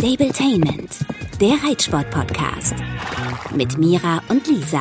[0.00, 0.96] Stabletainment,
[1.42, 2.74] der Reitsport-Podcast.
[3.54, 4.80] Mit Mira und Lisa.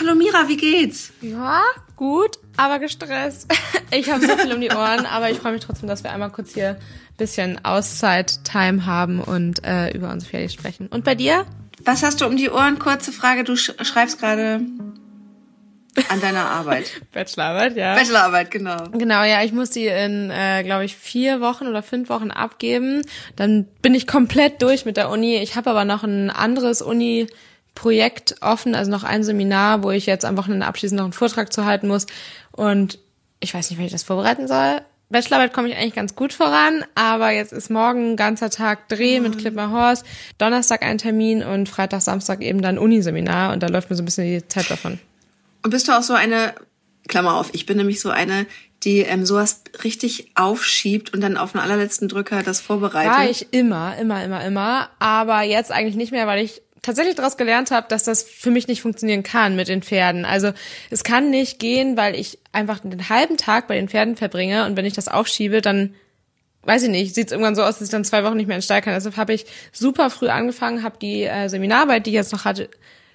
[0.00, 1.12] Hallo Mira, wie geht's?
[1.20, 1.60] Ja,
[1.94, 3.52] gut, aber gestresst.
[3.94, 6.30] Ich habe so viel um die Ohren, aber ich freue mich trotzdem, dass wir einmal
[6.30, 10.86] kurz hier ein bisschen Auszeit-Time haben und äh, über uns fertig sprechen.
[10.86, 11.44] Und bei dir?
[11.84, 12.78] Was hast du um die Ohren?
[12.78, 14.62] Kurze Frage, du sch schreibst gerade
[16.08, 16.90] an deiner Arbeit.
[17.12, 17.94] Bachelorarbeit, ja.
[17.94, 18.88] Bachelorarbeit, genau.
[18.92, 23.02] Genau, ja, ich muss die in, äh, glaube ich, vier Wochen oder fünf Wochen abgeben.
[23.36, 25.36] Dann bin ich komplett durch mit der Uni.
[25.36, 27.26] Ich habe aber noch ein anderes Uni
[27.74, 31.52] Projekt offen, also noch ein Seminar, wo ich jetzt am Wochenende abschließend noch einen Vortrag
[31.52, 32.06] zu halten muss.
[32.52, 32.98] Und
[33.40, 34.80] ich weiß nicht, wie ich das vorbereiten soll.
[35.12, 39.20] Bachelorarbeit komme ich eigentlich ganz gut voran, aber jetzt ist morgen ein ganzer Tag Dreh
[39.20, 40.04] mit Clipper Horse,
[40.38, 44.06] Donnerstag ein Termin und Freitag, Samstag eben dann Uniseminar und da läuft mir so ein
[44.06, 44.98] bisschen die Zeit davon.
[45.62, 46.54] Und bist du auch so eine,
[47.08, 48.46] Klammer auf, ich bin nämlich so eine,
[48.84, 53.12] die ähm, sowas richtig aufschiebt und dann auf den allerletzten Drücker das vorbereitet?
[53.12, 57.36] War ich immer, immer, immer, immer, aber jetzt eigentlich nicht mehr, weil ich tatsächlich daraus
[57.36, 60.24] gelernt habe, dass das für mich nicht funktionieren kann mit den Pferden.
[60.24, 60.52] Also
[60.90, 64.76] es kann nicht gehen, weil ich einfach den halben Tag bei den Pferden verbringe und
[64.76, 65.94] wenn ich das aufschiebe, dann
[66.64, 68.56] weiß ich nicht, sieht es irgendwann so aus, dass ich dann zwei Wochen nicht mehr
[68.56, 68.94] in den Stall kann.
[68.94, 72.68] Deshalb habe ich super früh angefangen, habe die äh, Seminararbeit, die ich jetzt noch hatte,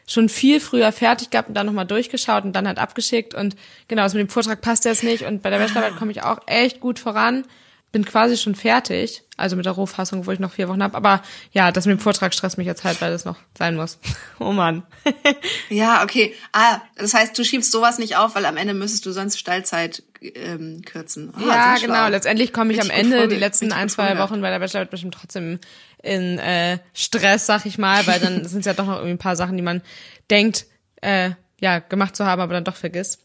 [0.07, 3.33] schon viel früher fertig gehabt und dann nochmal durchgeschaut und dann halt abgeschickt.
[3.33, 3.55] Und
[3.87, 5.23] genau, das mit dem Vortrag passt jetzt nicht.
[5.23, 7.43] Und bei der Bachelorarbeit komme ich auch echt gut voran
[7.91, 10.95] bin quasi schon fertig, also mit der Rohfassung, wo ich noch vier Wochen habe.
[10.95, 13.97] Aber ja, das mit dem Vortrag stresst mich jetzt halt, weil das noch sein muss.
[14.39, 14.83] oh Mann.
[15.69, 16.35] ja, okay.
[16.51, 20.03] Ah, das heißt, du schiebst sowas nicht auf, weil am Ende müsstest du sonst Stallzeit
[20.21, 21.33] ähm, kürzen.
[21.35, 22.09] Oh, ja, genau.
[22.09, 25.59] Letztendlich komme ich am Ende die letzten ein, zwei Wochen bei der Bachelor bestimmt trotzdem
[26.07, 29.19] in äh, Stress, sag ich mal, weil dann sind es ja doch noch irgendwie ein
[29.19, 29.81] paar Sachen, die man
[30.29, 30.65] denkt,
[31.01, 33.19] äh, ja, gemacht zu haben, aber dann doch vergisst.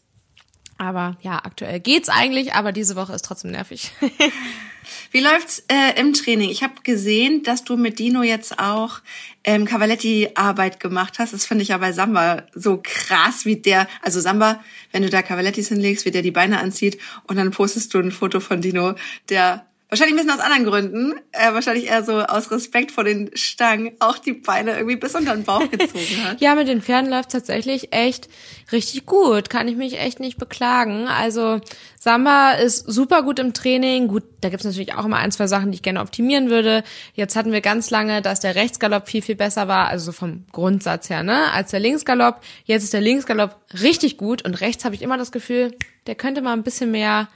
[0.77, 3.91] Aber ja, aktuell geht's eigentlich, aber diese Woche ist trotzdem nervig.
[5.11, 6.49] Wie läuft's äh, im Training?
[6.49, 8.99] Ich habe gesehen, dass du mit Dino jetzt auch
[9.43, 11.33] ähm, Cavaletti-Arbeit gemacht hast.
[11.33, 14.61] Das finde ich ja bei Samba so krass, wie der, also Samba,
[14.91, 18.11] wenn du da Cavalettis hinlegst, wie der die Beine anzieht und dann postest du ein
[18.11, 18.95] Foto von Dino,
[19.29, 21.13] der Wahrscheinlich ein bisschen aus anderen Gründen.
[21.33, 25.35] Äh, wahrscheinlich eher so aus Respekt vor den Stangen auch die Beine irgendwie bis unter
[25.35, 26.41] den Bauch gezogen hat.
[26.41, 28.27] ja, mit den Pferden läuft tatsächlich echt
[28.71, 29.51] richtig gut.
[29.51, 31.07] Kann ich mich echt nicht beklagen.
[31.07, 31.61] Also
[31.99, 34.07] Samba ist super gut im Training.
[34.07, 36.83] Gut, da gibt's natürlich auch immer ein, zwei Sachen, die ich gerne optimieren würde.
[37.13, 41.11] Jetzt hatten wir ganz lange, dass der Rechtsgalopp viel, viel besser war, also vom Grundsatz
[41.11, 42.41] her, ne, als der Linksgalopp.
[42.65, 45.77] Jetzt ist der Linksgalopp richtig gut und rechts habe ich immer das Gefühl,
[46.07, 47.27] der könnte mal ein bisschen mehr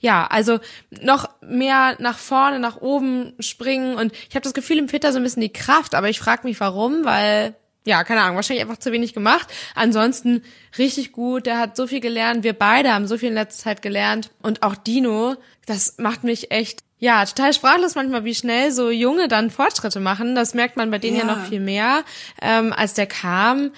[0.00, 0.58] ja, also
[1.02, 5.18] noch mehr nach vorne, nach oben springen und ich habe das Gefühl, im Fitter so
[5.18, 7.54] ein bisschen die Kraft, aber ich frage mich warum, weil
[7.86, 9.48] ja, keine Ahnung, wahrscheinlich einfach zu wenig gemacht.
[9.74, 10.42] Ansonsten
[10.76, 13.82] richtig gut, der hat so viel gelernt, wir beide haben so viel in letzter Zeit
[13.82, 18.90] gelernt und auch Dino, das macht mich echt ja, total sprachlos manchmal, wie schnell so
[18.90, 20.34] Junge dann Fortschritte machen.
[20.34, 22.04] Das merkt man bei denen ja, ja noch viel mehr.
[22.42, 23.70] Ähm, als der kam,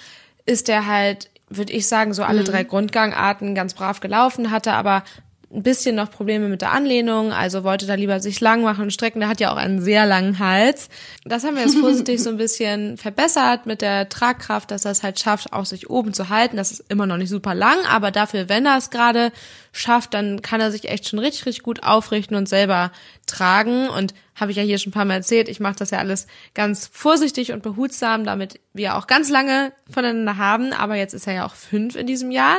[0.45, 2.45] ist der halt, würde ich sagen, so alle mhm.
[2.45, 5.05] drei Grundgangarten ganz brav gelaufen, hatte aber
[5.53, 8.91] ein bisschen noch Probleme mit der Anlehnung, also wollte da lieber sich lang machen und
[8.91, 9.19] strecken.
[9.19, 10.89] Der hat ja auch einen sehr langen Hals.
[11.25, 15.03] Das haben wir jetzt vorsichtig so ein bisschen verbessert mit der Tragkraft, dass er es
[15.03, 16.57] halt schafft, auch sich oben zu halten.
[16.57, 19.31] Das ist immer noch nicht super lang, aber dafür, wenn er es gerade
[19.71, 22.91] schafft, dann kann er sich echt schon richtig, richtig gut aufrichten und selber
[23.27, 23.89] tragen.
[23.89, 26.25] Und habe ich ja hier schon ein paar Mal erzählt, ich mache das ja alles
[26.55, 30.73] ganz vorsichtig und behutsam, damit wir auch ganz lange voneinander haben.
[30.73, 32.57] Aber jetzt ist er ja auch fünf in diesem Jahr.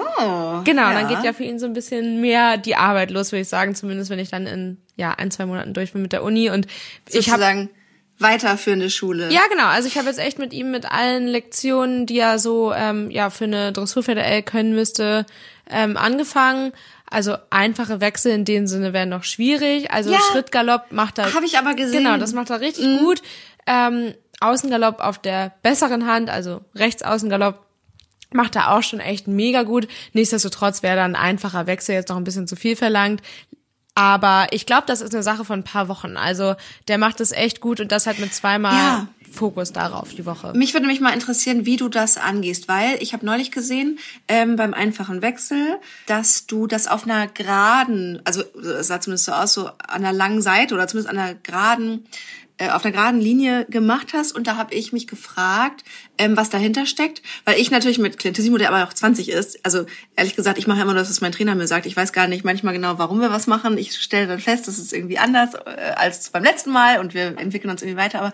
[0.00, 0.62] Oh.
[0.64, 0.92] Genau, ja.
[0.94, 3.74] dann geht ja für ihn so ein bisschen mehr die Arbeit los, würde ich sagen,
[3.74, 6.66] zumindest wenn ich dann in ja ein zwei Monaten durch bin mit der Uni und
[7.08, 7.68] ich habe
[8.18, 9.30] weiterführende Schule.
[9.30, 9.66] Ja, genau.
[9.66, 13.30] Also ich habe jetzt echt mit ihm mit allen Lektionen, die er so ähm, ja
[13.30, 15.26] für eine Dressurpferde können müsste,
[15.68, 16.72] ähm, angefangen.
[17.08, 19.90] Also einfache Wechsel in dem Sinne wären noch schwierig.
[19.92, 21.34] Also ja, Schrittgalopp macht er.
[21.34, 22.04] Habe ich aber gesehen.
[22.04, 22.98] Genau, das macht er richtig mhm.
[22.98, 23.22] gut.
[23.66, 27.65] Ähm, Außengalopp auf der besseren Hand, also Rechtsaußengalopp
[28.32, 29.88] macht er auch schon echt mega gut.
[30.12, 33.22] Nichtsdestotrotz wäre dann ein einfacher Wechsel jetzt noch ein bisschen zu viel verlangt.
[33.94, 36.18] Aber ich glaube, das ist eine Sache von ein paar Wochen.
[36.18, 36.54] Also
[36.86, 39.08] der macht es echt gut und das halt mit zweimal ja.
[39.32, 40.52] Fokus darauf die Woche.
[40.54, 43.98] Mich würde mich mal interessieren, wie du das angehst, weil ich habe neulich gesehen
[44.28, 49.32] ähm, beim einfachen Wechsel, dass du das auf einer geraden, also es sah zumindest so
[49.32, 52.06] aus, so an einer langen Seite oder zumindest an einer geraden
[52.58, 55.84] äh, auf einer geraden Linie gemacht hast und da habe ich mich gefragt,
[56.18, 59.84] ähm, was dahinter steckt, weil ich natürlich mit Clintissimo, der aber auch 20 ist, also
[60.16, 61.86] ehrlich gesagt, ich mache immer das, was mein Trainer mir sagt.
[61.86, 63.76] Ich weiß gar nicht manchmal genau, warum wir was machen.
[63.76, 67.38] Ich stelle dann fest, das ist irgendwie anders äh, als beim letzten Mal und wir
[67.38, 68.20] entwickeln uns irgendwie weiter.
[68.20, 68.32] Aber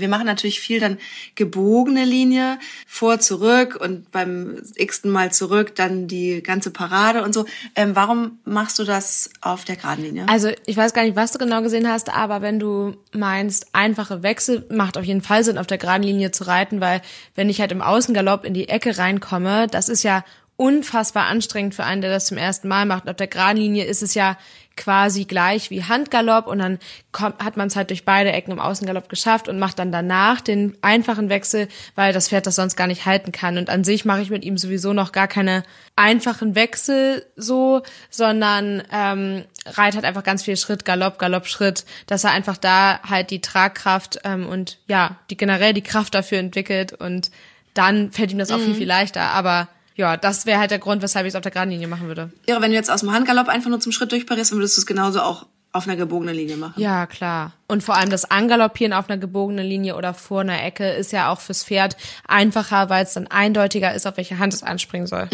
[0.00, 0.98] wir machen natürlich viel dann
[1.34, 7.44] gebogene Linie, vor, zurück und beim x-ten Mal zurück dann die ganze Parade und so.
[7.74, 10.26] Ähm, warum machst du das auf der geraden Linie?
[10.28, 14.22] Also ich weiß gar nicht, was du genau gesehen hast, aber wenn du meinst, einfache
[14.22, 17.02] Wechsel macht auf jeden Fall Sinn, auf der geraden Linie zu reiten, weil
[17.34, 20.24] wenn ich halt im Außengalopp in die Ecke reinkomme, das ist ja
[20.62, 23.08] unfassbar anstrengend für einen, der das zum ersten Mal macht.
[23.08, 24.38] Auf der geraden Linie ist es ja
[24.76, 26.78] quasi gleich wie Handgalopp und dann
[27.10, 30.40] kommt, hat man es halt durch beide Ecken im Außengalopp geschafft und macht dann danach
[30.40, 31.66] den einfachen Wechsel,
[31.96, 33.58] weil das Pferd das sonst gar nicht halten kann.
[33.58, 35.64] Und an sich mache ich mit ihm sowieso noch gar keine
[35.96, 42.22] einfachen Wechsel so, sondern ähm, reit halt einfach ganz viel Schritt, Galopp, Galopp, Schritt, dass
[42.22, 46.92] er einfach da halt die Tragkraft ähm, und ja, die generell die Kraft dafür entwickelt
[46.92, 47.32] und
[47.74, 49.22] dann fällt ihm das auch viel, viel leichter.
[49.22, 52.06] Aber ja, das wäre halt der Grund, weshalb ich es auf der geraden Linie machen
[52.06, 52.32] würde.
[52.48, 54.80] Ja, wenn du jetzt aus dem Handgalopp einfach nur zum Schritt durchparierst, dann würdest du
[54.80, 56.80] es genauso auch auf einer gebogenen Linie machen.
[56.80, 57.52] Ja, klar.
[57.66, 61.30] Und vor allem das Angaloppieren auf einer gebogenen Linie oder vor einer Ecke ist ja
[61.30, 61.96] auch fürs Pferd
[62.28, 65.28] einfacher, weil es dann eindeutiger ist, auf welche Hand es anspringen soll.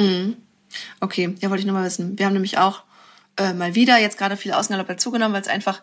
[1.00, 2.18] Okay, ja, wollte ich nur mal wissen.
[2.18, 2.84] Wir haben nämlich auch
[3.36, 5.80] äh, mal wieder jetzt gerade viel Außengalopp dazugenommen, weil es einfach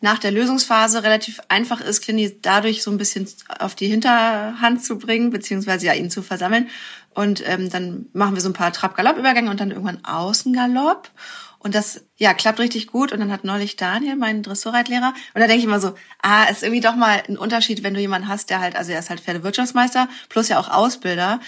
[0.00, 3.26] nach der Lösungsphase relativ einfach ist, Clini dadurch so ein bisschen
[3.58, 6.68] auf die Hinterhand zu bringen, beziehungsweise ja ihn zu versammeln.
[7.16, 11.10] Und ähm, dann machen wir so ein paar Trab-Galopp-Übergänge und dann irgendwann Außengalopp.
[11.58, 13.10] Und das, ja, klappt richtig gut.
[13.10, 16.62] Und dann hat neulich Daniel, mein Dressurreitlehrer, und da denke ich immer so, ah, ist
[16.62, 19.20] irgendwie doch mal ein Unterschied, wenn du jemanden hast, der halt, also er ist halt
[19.20, 21.40] Pferdewirtschaftsmeister, plus ja auch Ausbilder.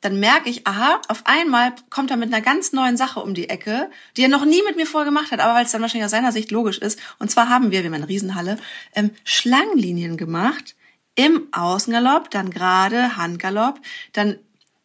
[0.00, 3.50] Dann merke ich, aha, auf einmal kommt er mit einer ganz neuen Sache um die
[3.50, 6.06] Ecke, die er noch nie mit mir vorher gemacht hat, aber weil es dann wahrscheinlich
[6.06, 6.98] aus seiner Sicht logisch ist.
[7.18, 8.56] Und zwar haben wir, wir haben eine Riesenhalle,
[8.94, 10.76] ähm, Schlangenlinien gemacht
[11.14, 13.80] im Außengalopp, dann gerade Handgalopp,
[14.14, 14.38] dann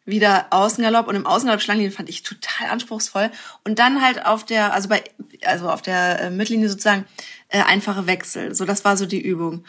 [0.06, 3.30] wieder Außengalopp und im Außengalopp Schlangenlinien fand ich total anspruchsvoll
[3.64, 5.02] und dann halt auf der also bei
[5.44, 7.04] also auf der äh, Mittellinie sozusagen
[7.48, 8.54] äh, einfache Wechsel.
[8.54, 9.64] So das war so die Übung.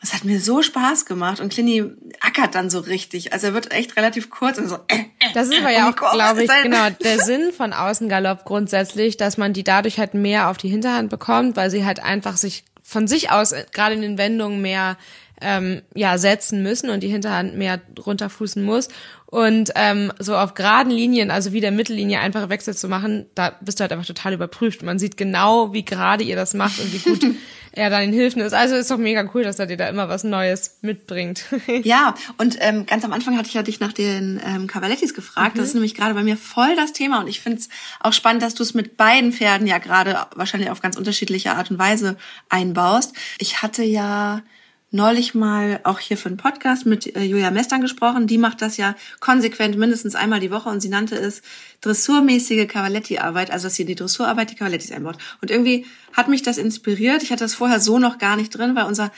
[0.00, 1.84] Das hat mir so Spaß gemacht und Clini
[2.20, 3.32] ackert dann so richtig.
[3.32, 4.76] Also er wird echt relativ kurz und so.
[4.86, 8.44] Äh, äh, Das ist aber um ja auch, glaube ich, genau der Sinn von Außengalopp
[8.44, 12.36] grundsätzlich, dass man die dadurch halt mehr auf die Hinterhand bekommt, weil sie halt einfach
[12.36, 14.96] sich von sich aus äh, gerade in den Wendungen mehr
[15.40, 18.88] ähm, ja setzen müssen und die Hinterhand mehr runterfußen muss
[19.30, 23.52] und ähm, so auf geraden Linien, also wie der Mittellinie einfache Wechsel zu machen, da
[23.60, 24.82] bist du halt einfach total überprüft.
[24.82, 27.26] Man sieht genau, wie gerade ihr das macht und wie gut
[27.72, 28.54] er dann in Hilfen ist.
[28.54, 31.44] Also ist doch mega cool, dass er dir da immer was Neues mitbringt.
[31.82, 35.58] Ja, und ähm, ganz am Anfang hatte ich ja dich nach den ähm, Cavalettis gefragt.
[35.58, 37.68] Das ist nämlich gerade bei mir voll das Thema und ich finde es
[38.00, 41.70] auch spannend, dass du es mit beiden Pferden ja gerade wahrscheinlich auf ganz unterschiedliche Art
[41.70, 42.16] und Weise
[42.48, 43.14] einbaust.
[43.38, 44.42] Ich hatte ja
[44.90, 48.26] neulich mal auch hier für einen Podcast mit äh, Julia Mestern gesprochen.
[48.26, 51.42] Die macht das ja konsequent mindestens einmal die Woche und sie nannte es
[51.82, 55.18] dressurmäßige Cavaletti-Arbeit, also dass sie in die Dressurarbeit die Cavalettis einbaut.
[55.42, 57.22] Und irgendwie hat mich das inspiriert.
[57.22, 59.10] Ich hatte das vorher so noch gar nicht drin, weil unser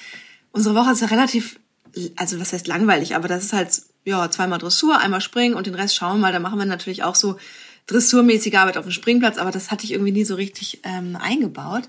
[0.52, 1.58] unsere Woche ist ja relativ,
[2.16, 5.74] also was heißt langweilig, aber das ist halt, ja, zweimal Dressur, einmal Springen und den
[5.74, 6.32] Rest schauen wir mal.
[6.32, 7.36] Da machen wir natürlich auch so
[7.86, 11.84] dressurmäßige Arbeit auf dem Springplatz, aber das hatte ich irgendwie nie so richtig ähm, eingebaut.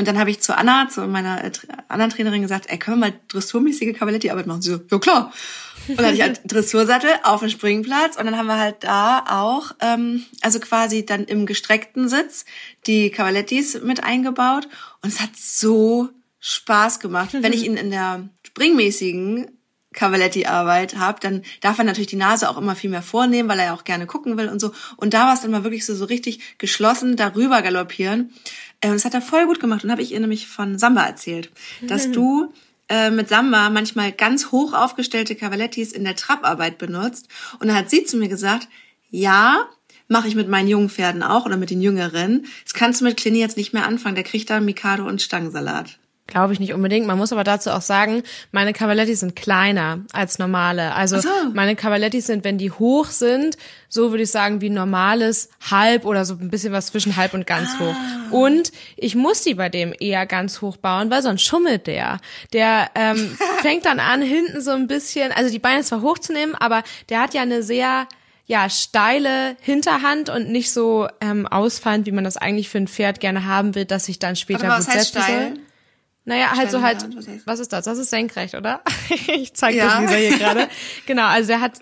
[0.00, 1.50] Und dann habe ich zu Anna, zu meiner äh,
[1.88, 4.62] anderen Trainerin gesagt, ey, können wir mal dressurmäßige Cavaletti-Arbeit machen?
[4.62, 5.30] Sie so, ja klar.
[5.88, 9.26] Und dann hatte ich halt Dressursattel auf dem Springplatz und dann haben wir halt da
[9.28, 12.46] auch, ähm, also quasi dann im gestreckten Sitz
[12.86, 14.68] die Cavalettis mit eingebaut
[15.02, 16.08] und es hat so
[16.38, 17.34] Spaß gemacht.
[17.38, 19.50] Wenn ich ihn in der springmäßigen
[19.92, 23.66] Cavaletti-Arbeit habe, dann darf er natürlich die Nase auch immer viel mehr vornehmen, weil er
[23.66, 24.72] ja auch gerne gucken will und so.
[24.96, 28.32] Und da war es dann mal wirklich so, so richtig geschlossen darüber galoppieren.
[28.80, 29.84] Äh, Und das hat er voll gut gemacht.
[29.84, 31.50] Und habe ich ihr nämlich von Samba erzählt,
[31.82, 32.52] dass du
[32.88, 37.28] äh, mit Samba manchmal ganz hoch aufgestellte Cavalettis in der Trapparbeit benutzt.
[37.58, 38.68] Und dann hat sie zu mir gesagt,
[39.10, 39.68] ja,
[40.08, 42.46] mache ich mit meinen jungen Pferden auch oder mit den jüngeren.
[42.64, 44.16] Das kannst du mit Clini jetzt nicht mehr anfangen.
[44.16, 45.98] Der kriegt da Mikado und Stangensalat.
[46.30, 47.06] Glaube ich nicht unbedingt.
[47.06, 48.22] Man muss aber dazu auch sagen,
[48.52, 50.94] meine Cavalettis sind kleiner als normale.
[50.94, 51.28] Also so.
[51.52, 53.58] meine Cavalettis sind, wenn die hoch sind,
[53.88, 57.46] so würde ich sagen, wie normales halb oder so ein bisschen was zwischen halb und
[57.46, 57.94] ganz hoch.
[58.30, 62.20] Und ich muss die bei dem eher ganz hoch bauen, weil sonst schummelt der.
[62.52, 66.84] Der ähm, fängt dann an, hinten so ein bisschen, also die Beine zwar hochzunehmen, aber
[67.08, 68.06] der hat ja eine sehr
[68.50, 73.20] ja, steile Hinterhand und nicht so ähm, ausfallend, wie man das eigentlich für ein Pferd
[73.20, 75.52] gerne haben will, dass sich dann später Warte mal, was gut heißt steil?
[75.54, 75.60] soll.
[76.30, 76.98] Naja, halt so halt,
[77.44, 77.84] was ist das?
[77.86, 78.82] Das ist senkrecht, oder?
[79.34, 79.98] ich zeig Ja.
[79.98, 80.68] dir Lisa hier gerade.
[81.06, 81.72] Genau, also der hat,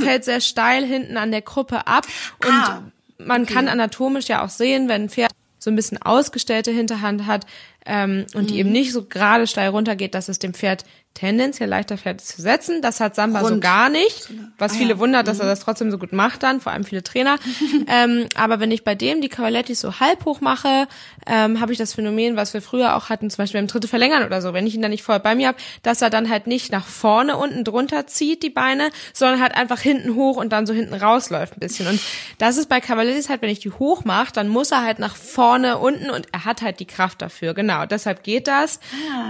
[0.00, 2.06] fällt sehr steil hinten an der Gruppe ab
[2.42, 2.82] und Ah,
[3.18, 7.44] man kann anatomisch ja auch sehen, wenn ein Pferd so ein bisschen ausgestellte Hinterhand hat,
[7.88, 11.98] ähm, und die eben nicht so gerade steil runtergeht, dass es dem Pferd tendenziell leichter
[11.98, 12.80] fällt zu setzen.
[12.80, 13.60] Das hat Samba so Rund.
[13.60, 14.98] gar nicht, was Ah, viele ja.
[15.00, 17.38] wundert, dass er das trotzdem so gut macht dann, vor allem viele Trainer.
[17.88, 20.86] ähm, aber wenn ich bei dem die Cavalettis so halb hoch mache,
[21.26, 24.24] ähm, habe ich das Phänomen, was wir früher auch hatten, zum Beispiel beim Dritte Verlängern
[24.24, 26.46] oder so, wenn ich ihn dann nicht voll bei mir habe, dass er dann halt
[26.46, 30.66] nicht nach vorne unten drunter zieht, die Beine, sondern halt einfach hinten hoch und dann
[30.66, 31.88] so hinten rausläuft ein bisschen.
[31.88, 32.00] Und
[32.38, 35.16] das ist bei Cavalettis halt, wenn ich die hoch mache, dann muss er halt nach
[35.16, 37.54] vorne unten und er hat halt die Kraft dafür.
[37.54, 38.80] Genau, deshalb geht das.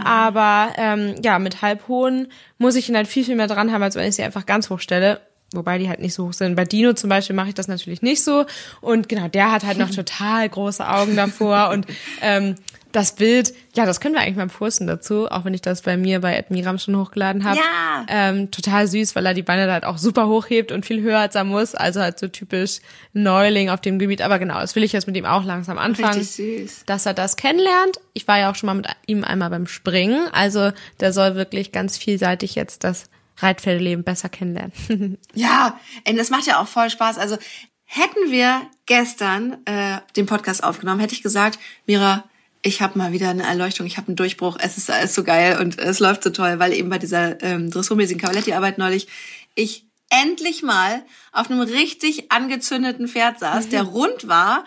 [0.04, 2.28] Aber ähm, ja, mit halbhohen
[2.58, 4.70] muss ich ihn halt viel, viel mehr dran haben, als wenn ich sie einfach ganz
[4.70, 5.20] hoch stelle.
[5.52, 6.56] Wobei die halt nicht so hoch sind.
[6.56, 8.44] Bei Dino zum Beispiel mache ich das natürlich nicht so.
[8.82, 11.70] Und genau, der hat halt noch total große Augen davor.
[11.70, 11.86] Und
[12.20, 12.56] ähm,
[12.92, 15.96] das Bild, ja, das können wir eigentlich mal posten dazu, auch wenn ich das bei
[15.96, 17.58] mir bei Admiram schon hochgeladen habe.
[17.58, 18.06] Ja.
[18.08, 21.18] Ähm, total süß, weil er die Beine da halt auch super hochhebt und viel höher
[21.18, 21.74] als er muss.
[21.74, 22.78] Also halt so typisch
[23.12, 24.22] Neuling auf dem Gebiet.
[24.22, 26.84] Aber genau, das will ich jetzt mit ihm auch langsam anfangen Richtig süß.
[26.86, 27.98] dass er das kennenlernt.
[28.14, 30.28] Ich war ja auch schon mal mit ihm einmal beim Springen.
[30.32, 34.72] Also der soll wirklich ganz vielseitig jetzt das Reitpferdeleben besser kennenlernen.
[35.34, 37.18] Ja, ey, das macht ja auch voll Spaß.
[37.18, 37.36] Also
[37.84, 42.24] hätten wir gestern äh, den Podcast aufgenommen, hätte ich gesagt, Mira,
[42.62, 45.58] ich habe mal wieder eine Erleuchtung, ich habe einen Durchbruch, es ist alles so geil
[45.60, 49.08] und es läuft so toll, weil eben bei dieser ähm, dressurmäßigen Cavaletti-Arbeit neulich
[49.54, 54.64] ich endlich mal auf einem richtig angezündeten Pferd saß, der rund war.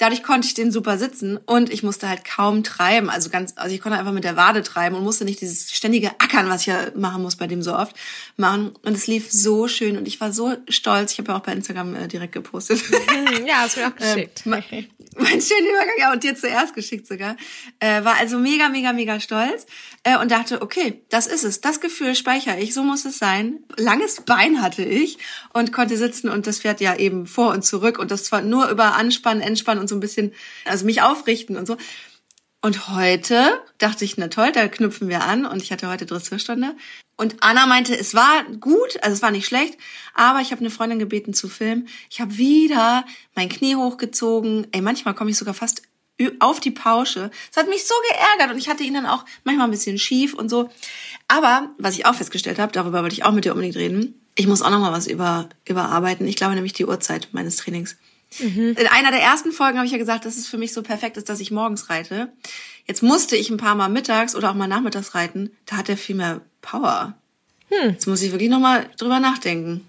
[0.00, 3.10] Dadurch konnte ich den super sitzen und ich musste halt kaum treiben.
[3.10, 6.08] Also ganz, also ich konnte einfach mit der Wade treiben und musste nicht dieses ständige
[6.12, 7.94] Ackern, was ich ja machen muss bei dem so oft,
[8.38, 8.72] machen.
[8.82, 11.12] Und es lief so schön und ich war so stolz.
[11.12, 12.80] Ich habe ja auch bei Instagram äh, direkt gepostet.
[13.46, 14.44] ja, hast mir auch geschickt.
[14.46, 14.64] Ähm, mein,
[15.16, 17.36] mein schöner Übergang, ja, und dir zuerst geschickt sogar.
[17.78, 19.66] Äh, war also mega, mega, mega stolz
[20.04, 21.60] äh, und dachte, okay, das ist es.
[21.60, 23.58] Das Gefühl speichere ich, so muss es sein.
[23.76, 25.18] Langes Bein hatte ich
[25.52, 28.70] und konnte sitzen und das Pferd ja eben vor und zurück und das zwar nur
[28.70, 30.32] über Anspannen, Entspannen und so ein bisschen,
[30.64, 31.76] also mich aufrichten und so.
[32.62, 35.46] Und heute dachte ich, na toll, da knüpfen wir an.
[35.46, 36.74] Und ich hatte heute Dressurstunde.
[37.16, 39.78] Und Anna meinte, es war gut, also es war nicht schlecht,
[40.14, 41.88] aber ich habe eine Freundin gebeten zu filmen.
[42.10, 43.04] Ich habe wieder
[43.34, 44.66] mein Knie hochgezogen.
[44.72, 45.82] Ey, manchmal komme ich sogar fast
[46.38, 47.30] auf die Pausche.
[47.50, 50.34] Es hat mich so geärgert und ich hatte ihn dann auch manchmal ein bisschen schief
[50.34, 50.70] und so.
[51.28, 54.20] Aber was ich auch festgestellt habe, darüber wollte ich auch mit dir unbedingt reden.
[54.34, 56.26] Ich muss auch noch mal was über überarbeiten.
[56.26, 57.96] Ich glaube nämlich die Uhrzeit meines Trainings.
[58.38, 61.16] In einer der ersten Folgen habe ich ja gesagt, dass es für mich so perfekt
[61.16, 62.32] ist, dass ich morgens reite.
[62.86, 65.50] Jetzt musste ich ein paar Mal mittags oder auch mal nachmittags reiten.
[65.66, 67.14] Da hat er viel mehr Power.
[67.70, 69.84] Jetzt muss ich wirklich noch mal drüber nachdenken.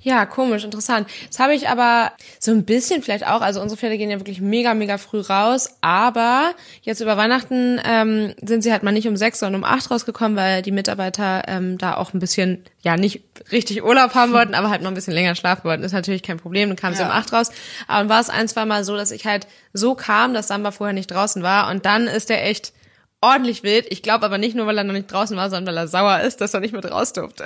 [0.00, 1.08] Ja, komisch, interessant.
[1.28, 3.40] Das habe ich aber so ein bisschen vielleicht auch.
[3.40, 5.70] Also unsere Pferde gehen ja wirklich mega, mega früh raus.
[5.80, 6.52] Aber
[6.82, 10.36] jetzt über Weihnachten ähm, sind sie halt mal nicht um sechs, sondern um acht rausgekommen,
[10.36, 14.70] weil die Mitarbeiter ähm, da auch ein bisschen, ja, nicht richtig Urlaub haben wollten, aber
[14.70, 15.82] halt noch ein bisschen länger schlafen wollten.
[15.82, 16.68] Ist natürlich kein Problem.
[16.68, 17.08] Dann kamen sie Ja.
[17.08, 17.50] um acht raus.
[17.88, 20.70] Aber dann war es ein, zwei Mal so, dass ich halt so kam, dass Samba
[20.70, 21.68] vorher nicht draußen war.
[21.70, 22.72] Und dann ist er echt
[23.20, 23.86] ordentlich wild.
[23.90, 26.20] Ich glaube aber nicht nur, weil er noch nicht draußen war, sondern weil er sauer
[26.20, 27.44] ist, dass er nicht mit raus durfte.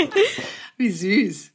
[0.78, 1.50] Wie süß.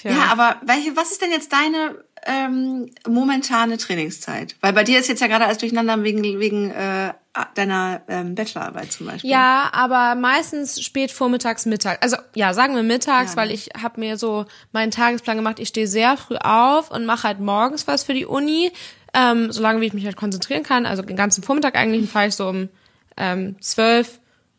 [0.00, 0.10] Tja.
[0.10, 4.56] Ja, aber welche, was ist denn jetzt deine ähm, momentane Trainingszeit?
[4.60, 7.12] Weil bei dir ist jetzt ja gerade alles durcheinander wegen, wegen äh,
[7.54, 9.30] deiner ähm, Bachelorarbeit zum Beispiel.
[9.30, 12.02] Ja, aber meistens spät vormittags, Mittag.
[12.02, 13.54] Also ja, sagen wir mittags, Ja, weil ne?
[13.54, 15.58] ich habe mir so meinen Tagesplan gemacht.
[15.58, 18.72] Ich stehe sehr früh auf und mache halt morgens was für die Uni,
[19.14, 20.86] ähm, solange wie ich mich halt konzentrieren kann.
[20.86, 22.68] Also den ganzen Vormittag eigentlich fahre ich so um
[23.16, 24.18] ähm, zwölf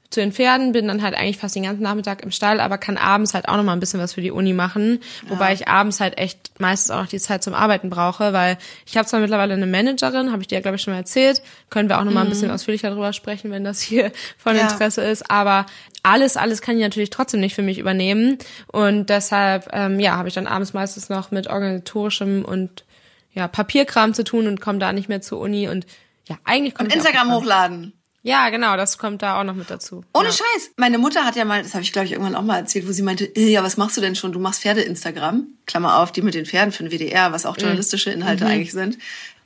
[0.09, 2.97] zu den Pferden, bin dann halt eigentlich fast den ganzen Nachmittag im Stall, aber kann
[2.97, 5.99] abends halt auch noch mal ein bisschen was für die Uni machen, wobei ich abends
[5.99, 9.53] halt echt meistens auch noch die Zeit zum Arbeiten brauche, weil ich habe zwar mittlerweile
[9.53, 12.13] eine Managerin, habe ich dir ja glaube ich schon mal erzählt, können wir auch noch
[12.13, 14.63] mal ein bisschen ausführlicher darüber sprechen, wenn das hier von Ja.
[14.63, 15.65] Interesse ist, aber
[16.03, 18.37] alles, alles kann ich natürlich trotzdem nicht für mich übernehmen.
[18.67, 22.85] Und deshalb, ähm, ja, habe ich dann abends meistens noch mit organisatorischem und
[23.33, 25.67] ja, Papierkram zu tun und komme da nicht mehr zur Uni.
[25.67, 25.85] Und
[26.27, 27.93] ja, eigentlich kommt Und Instagram hochladen.
[28.27, 30.03] Ja, genau, das kommt da auch noch mit dazu.
[30.13, 30.33] Ohne ja.
[30.33, 30.71] Scheiß.
[30.75, 32.91] Meine Mutter hat ja mal, das habe ich glaube ich irgendwann auch mal erzählt, wo
[32.91, 34.33] sie meinte, "Äh, ja, was machst du denn schon?
[34.33, 35.47] Du machst Pferde-Instagram.
[35.65, 38.97] Klammer auf, die mit den Pferden für den WDR, was auch journalistische Inhalte eigentlich sind.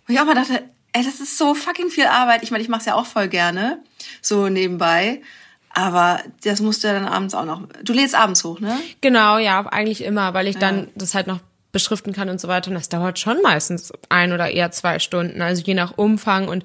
[0.07, 2.41] Wo ich auch mal dachte, ey, das ist so fucking viel Arbeit.
[2.41, 3.83] Ich meine, ich mache es ja auch voll gerne,
[4.21, 5.21] so nebenbei.
[5.73, 7.61] Aber das musst du ja dann abends auch noch.
[7.83, 8.77] Du lädst abends hoch, ne?
[8.99, 11.39] Genau, ja, eigentlich immer, weil ich dann das halt noch
[11.71, 12.69] beschriften kann und so weiter.
[12.69, 16.63] Und das dauert schon meistens ein oder eher zwei Stunden, also je nach Umfang und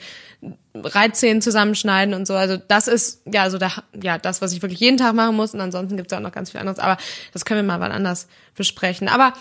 [0.85, 2.35] Reitzähnen zusammenschneiden und so.
[2.35, 5.54] Also das ist ja so da, ja das, was ich wirklich jeden Tag machen muss.
[5.54, 6.78] Und ansonsten gibt's auch noch ganz viel anderes.
[6.78, 6.97] Aber
[7.33, 9.09] das können wir mal wann anders besprechen.
[9.09, 9.33] Aber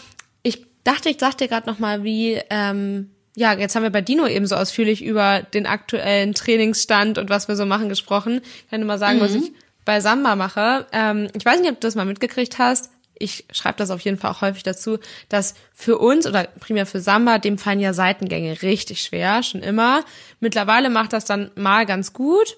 [0.43, 4.01] ich dachte, ich sag dir gerade noch mal, wie ähm, ja, jetzt haben wir bei
[4.01, 8.41] Dino eben so ausführlich über den aktuellen Trainingsstand und was wir so machen gesprochen.
[8.43, 9.51] Ich kann dir mal sagen, was ich
[9.83, 10.87] bei Samba mache.
[10.91, 12.89] Ähm, ich weiß nicht, ob du das mal mitgekriegt hast.
[13.17, 16.99] Ich schreibe das auf jeden Fall auch häufig dazu, dass für uns oder primär für
[16.99, 20.03] Samba, dem fallen ja Seitengänge richtig schwer, schon immer.
[20.39, 22.57] Mittlerweile macht das dann mal ganz gut.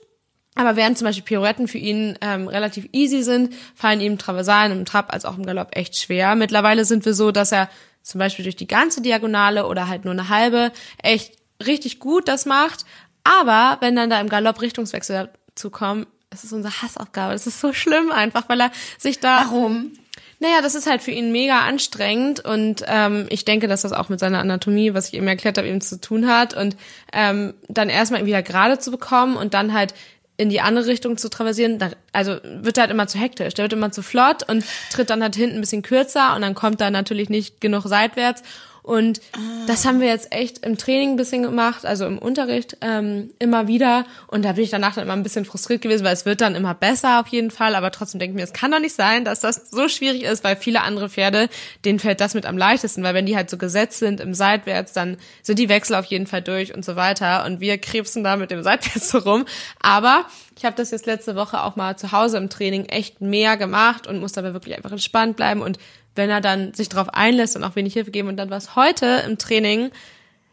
[0.56, 4.86] Aber während zum Beispiel Pirouetten für ihn ähm, relativ easy sind, fallen ihm Traversalen im
[4.86, 6.34] Trab als auch im Galopp echt schwer.
[6.36, 7.70] Mittlerweile sind wir so, dass er
[8.02, 10.72] zum Beispiel durch die ganze Diagonale oder halt nur eine halbe
[11.04, 11.34] echt
[11.64, 12.86] richtig gut das macht.
[13.24, 17.34] Aber wenn dann da im Galopp Richtungswechsel dazu kommen, das ist unsere Hassaufgabe.
[17.34, 19.46] Das ist so schlimm einfach, weil er sich da.
[19.46, 19.92] Warum?
[20.40, 24.10] Naja, das ist halt für ihn mega anstrengend und ähm, ich denke, dass das auch
[24.10, 26.78] mit seiner Anatomie, was ich eben erklärt habe, eben zu tun hat und
[27.12, 29.96] ähm, dann erstmal wieder gerade zu bekommen und dann halt
[30.38, 31.80] in die andere Richtung zu traversieren,
[32.14, 35.24] also wird er halt immer zu hektisch, der wird immer zu flott und tritt dann
[35.24, 38.44] halt hinten ein bisschen kürzer und dann kommt da natürlich nicht genug seitwärts
[38.88, 39.40] und ah.
[39.68, 43.68] das haben wir jetzt echt im Training ein bisschen gemacht, also im Unterricht ähm, immer
[43.68, 44.06] wieder.
[44.28, 46.56] Und da bin ich danach dann immer ein bisschen frustriert gewesen, weil es wird dann
[46.56, 47.76] immer besser auf jeden Fall.
[47.76, 50.46] Aber trotzdem denke ich mir, es kann doch nicht sein, dass das so schwierig ist,
[50.46, 51.50] weil viele andere Pferde,
[51.84, 53.04] denen fällt das mit am leichtesten.
[53.04, 56.26] Weil wenn die halt so gesetzt sind im Seitwärts, dann sind die Wechsel auf jeden
[56.26, 57.44] Fall durch und so weiter.
[57.46, 59.44] Und wir krebsen da mit dem Seitwärts so rum.
[59.82, 63.58] Aber ich habe das jetzt letzte Woche auch mal zu Hause im Training echt mehr
[63.58, 65.78] gemacht und muss dabei wirklich einfach entspannt bleiben und
[66.18, 68.28] wenn er dann sich darauf einlässt und auch wenig Hilfe geben.
[68.28, 69.92] Und dann war es heute im Training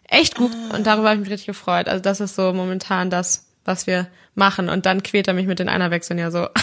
[0.09, 0.77] echt gut ah.
[0.77, 1.89] und darüber habe ich mich richtig gefreut.
[1.89, 4.69] Also das ist so momentan das, was wir machen.
[4.69, 6.49] Und dann quält er mich mit den Einerwechseln ja so.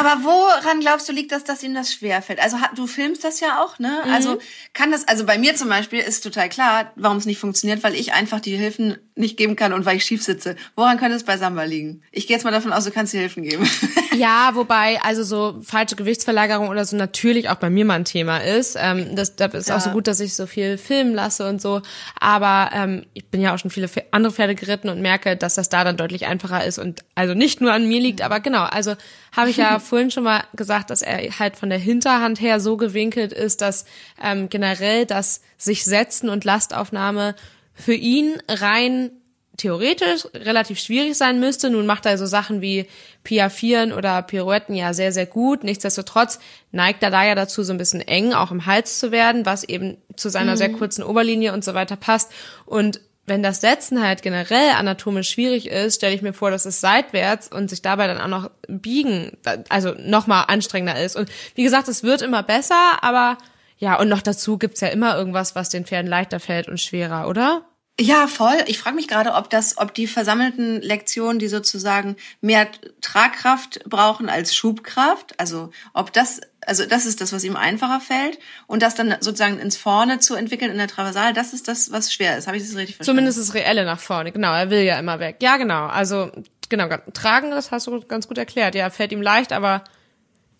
[0.00, 2.40] Aber woran glaubst du, liegt das, dass ihm das schwerfällt?
[2.40, 4.00] Also du filmst das ja auch, ne?
[4.06, 4.10] Mhm.
[4.10, 4.38] Also
[4.72, 7.94] kann das, also bei mir zum Beispiel ist total klar, warum es nicht funktioniert, weil
[7.94, 10.56] ich einfach die Hilfen nicht geben kann und weil ich schief sitze.
[10.74, 12.02] Woran könnte es bei Samba liegen?
[12.12, 13.68] Ich gehe jetzt mal davon aus, du kannst dir Hilfen geben.
[14.16, 18.38] Ja, wobei also so falsche Gewichtsverlagerung oder so natürlich auch bei mir mal ein Thema
[18.38, 18.76] ist.
[18.80, 19.76] Ähm, das, das ist ja.
[19.76, 21.82] auch so gut, dass ich so viel filmen lasse und so.
[22.18, 25.68] Aber ähm, ich bin ja auch schon viele andere Pferde geritten und merke, dass das
[25.68, 28.94] da dann deutlich einfacher ist und also nicht nur an mir liegt, aber genau, also
[29.32, 32.76] habe ich ja vorhin schon mal gesagt, dass er halt von der Hinterhand her so
[32.76, 33.84] gewinkelt ist, dass
[34.22, 37.34] ähm, generell das sich setzen und Lastaufnahme
[37.74, 39.10] für ihn rein
[39.56, 41.70] theoretisch relativ schwierig sein müsste.
[41.70, 42.86] Nun macht er so Sachen wie
[43.24, 45.64] Piafieren oder Pirouetten ja sehr, sehr gut.
[45.64, 46.38] Nichtsdestotrotz
[46.72, 49.64] neigt er da ja dazu, so ein bisschen eng auch im Hals zu werden, was
[49.64, 50.56] eben zu seiner mhm.
[50.56, 52.32] sehr kurzen Oberlinie und so weiter passt.
[52.64, 56.80] Und wenn das Setzen halt generell anatomisch schwierig ist, stelle ich mir vor, dass es
[56.80, 59.36] seitwärts und sich dabei dann auch noch biegen,
[59.68, 61.16] also nochmal anstrengender ist.
[61.16, 63.38] Und wie gesagt, es wird immer besser, aber
[63.78, 67.28] ja, und noch dazu gibt's ja immer irgendwas, was den Pferden leichter fällt und schwerer,
[67.28, 67.64] oder?
[68.00, 68.56] Ja, voll.
[68.66, 72.66] Ich frage mich gerade, ob das, ob die versammelten Lektionen, die sozusagen mehr
[73.02, 78.38] Tragkraft brauchen als Schubkraft, also ob das, also das ist das, was ihm einfacher fällt
[78.66, 82.10] und das dann sozusagen ins Vorne zu entwickeln in der Traversal, das ist das, was
[82.10, 82.46] schwer ist.
[82.46, 83.18] Habe ich das richtig verstanden?
[83.18, 84.54] Zumindest das Reelle nach vorne, genau.
[84.54, 85.36] Er will ja immer weg.
[85.42, 85.86] Ja, genau.
[85.86, 86.30] Also
[86.70, 88.74] genau, tragen, das hast du ganz gut erklärt.
[88.74, 89.84] Ja, fällt ihm leicht, aber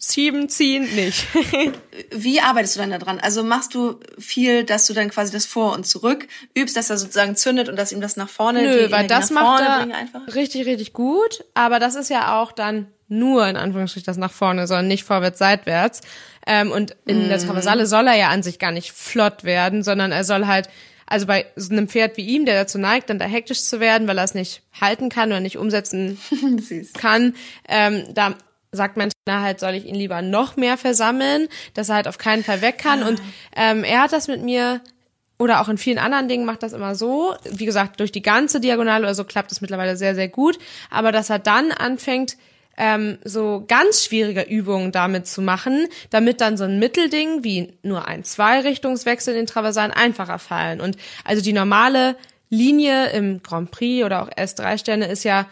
[0.03, 1.27] Schieben, ziehen, nicht.
[2.11, 3.21] Wie arbeitest du dann da dran?
[3.21, 6.97] Also machst du viel, dass du dann quasi das vor und zurück übst, dass er
[6.97, 10.95] sozusagen zündet und dass ihm das nach vorne Nö, weil das macht er richtig, richtig
[10.95, 11.45] gut.
[11.53, 15.39] Aber das ist ja auch dann nur in Anführungsstrichen das nach vorne, sondern nicht vorwärts,
[15.39, 16.01] seitwärts.
[16.47, 17.29] Ähm, und in mm.
[17.29, 20.71] der Traversale soll er ja an sich gar nicht flott werden, sondern er soll halt
[21.05, 24.09] also bei so einem Pferd wie ihm, der dazu neigt, dann da hektisch zu werden,
[24.09, 26.19] weil er es nicht halten kann oder nicht umsetzen
[26.95, 27.35] kann,
[27.69, 28.37] ähm, da
[28.73, 32.19] sagt mein Trainer halt, soll ich ihn lieber noch mehr versammeln, dass er halt auf
[32.19, 33.03] keinen Fall weg kann.
[33.03, 33.09] Ah.
[33.09, 33.23] Und
[33.57, 34.81] ähm, er hat das mit mir
[35.39, 37.35] oder auch in vielen anderen Dingen macht das immer so.
[37.51, 40.59] Wie gesagt, durch die ganze Diagonale oder so klappt es mittlerweile sehr, sehr gut.
[40.91, 42.37] Aber dass er dann anfängt,
[42.77, 48.07] ähm, so ganz schwierige Übungen damit zu machen, damit dann so ein Mittelding wie nur
[48.07, 50.81] ein Zwei-Richtungswechsel in den Traversalen einfacher fallen.
[50.81, 52.17] Und also die normale
[52.51, 55.47] Linie im Grand Prix oder auch S3-Sterne ist ja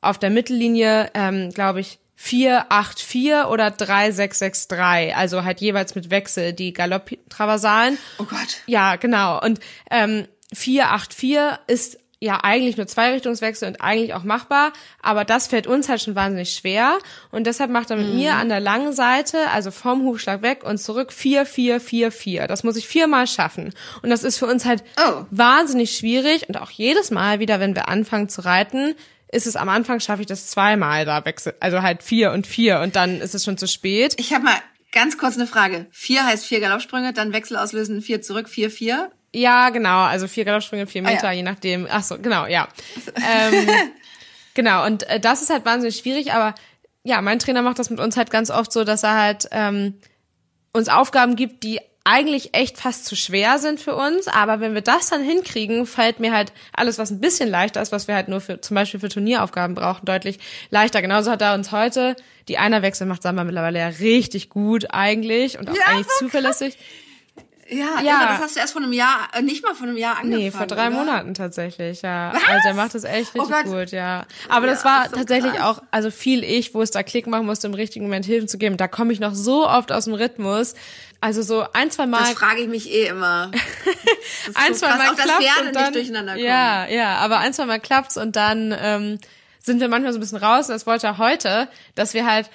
[0.00, 6.72] auf der Mittellinie, ähm, glaube ich, 484 oder 3663, also halt jeweils mit Wechsel die
[6.72, 7.98] Galopp-Traversalen.
[8.18, 8.62] Oh Gott.
[8.66, 9.40] Ja, genau.
[9.42, 9.58] Und
[9.90, 15.88] ähm, 484 ist ja eigentlich nur Zweirichtungswechsel und eigentlich auch machbar, aber das fällt uns
[15.88, 16.98] halt schon wahnsinnig schwer
[17.32, 18.14] und deshalb macht er mit mhm.
[18.14, 22.46] mir an der langen Seite, also vom Hufschlag weg und zurück 4, 4, 4, 4.
[22.46, 25.24] Das muss ich viermal schaffen und das ist für uns halt oh.
[25.32, 28.94] wahnsinnig schwierig und auch jedes Mal wieder, wenn wir anfangen zu reiten,
[29.32, 32.80] ist es am Anfang, schaffe ich das zweimal da wechsel, also halt vier und vier
[32.80, 34.14] und dann ist es schon zu spät.
[34.18, 34.56] Ich habe mal
[34.92, 35.86] ganz kurz eine Frage.
[35.90, 39.10] Vier heißt vier Galoppsprünge, dann Wechsel auslösen, vier zurück, vier, vier.
[39.34, 41.38] Ja, genau, also vier Galoppsprünge, vier Meter, ah, ja.
[41.38, 41.88] je nachdem.
[41.90, 42.68] Ach so, genau, ja.
[43.16, 43.68] ähm,
[44.54, 46.54] genau, und äh, das ist halt wahnsinnig schwierig, aber
[47.02, 49.94] ja, mein Trainer macht das mit uns halt ganz oft so, dass er halt ähm,
[50.74, 54.80] uns Aufgaben gibt, die eigentlich echt fast zu schwer sind für uns, aber wenn wir
[54.80, 58.28] das dann hinkriegen, fällt mir halt alles, was ein bisschen leichter ist, was wir halt
[58.28, 60.38] nur für zum Beispiel für Turnieraufgaben brauchen, deutlich
[60.70, 61.00] leichter.
[61.00, 62.16] Genauso hat er uns heute
[62.48, 66.76] die Einerwechsel macht Samba mittlerweile ja richtig gut eigentlich und auch Ja, eigentlich so zuverlässig.
[67.72, 68.02] Ja, Ja.
[68.02, 70.38] ja, das hast du erst vor einem Jahr, äh, nicht mal vor einem Jahr angefangen.
[70.44, 70.96] Nee, vor drei oder?
[70.96, 72.32] Monaten tatsächlich, ja.
[72.34, 72.42] Was?
[72.48, 73.64] Also er macht das echt Oh richtig Gott.
[73.64, 74.24] gut, ja.
[74.48, 75.78] Aber das Ja, war ist so tatsächlich krass.
[75.78, 78.58] auch, also viel ich, wo es da Klick machen musste, im richtigen Moment Hilfen zu
[78.58, 78.76] geben.
[78.76, 80.74] Da komme ich noch so oft aus dem Rhythmus.
[81.20, 82.18] Also so ein, zwei Mal.
[82.20, 83.50] Das frage ich mich eh immer.
[84.46, 86.44] Das ein, so zwei Mal Pferde und dann, nicht durcheinander kommen.
[86.44, 89.18] Ja, ja, aber ein, zwei Mal klappt's und dann ähm,
[89.60, 90.66] sind wir manchmal so ein bisschen raus.
[90.68, 92.50] Und das wollte er heute, dass wir halt,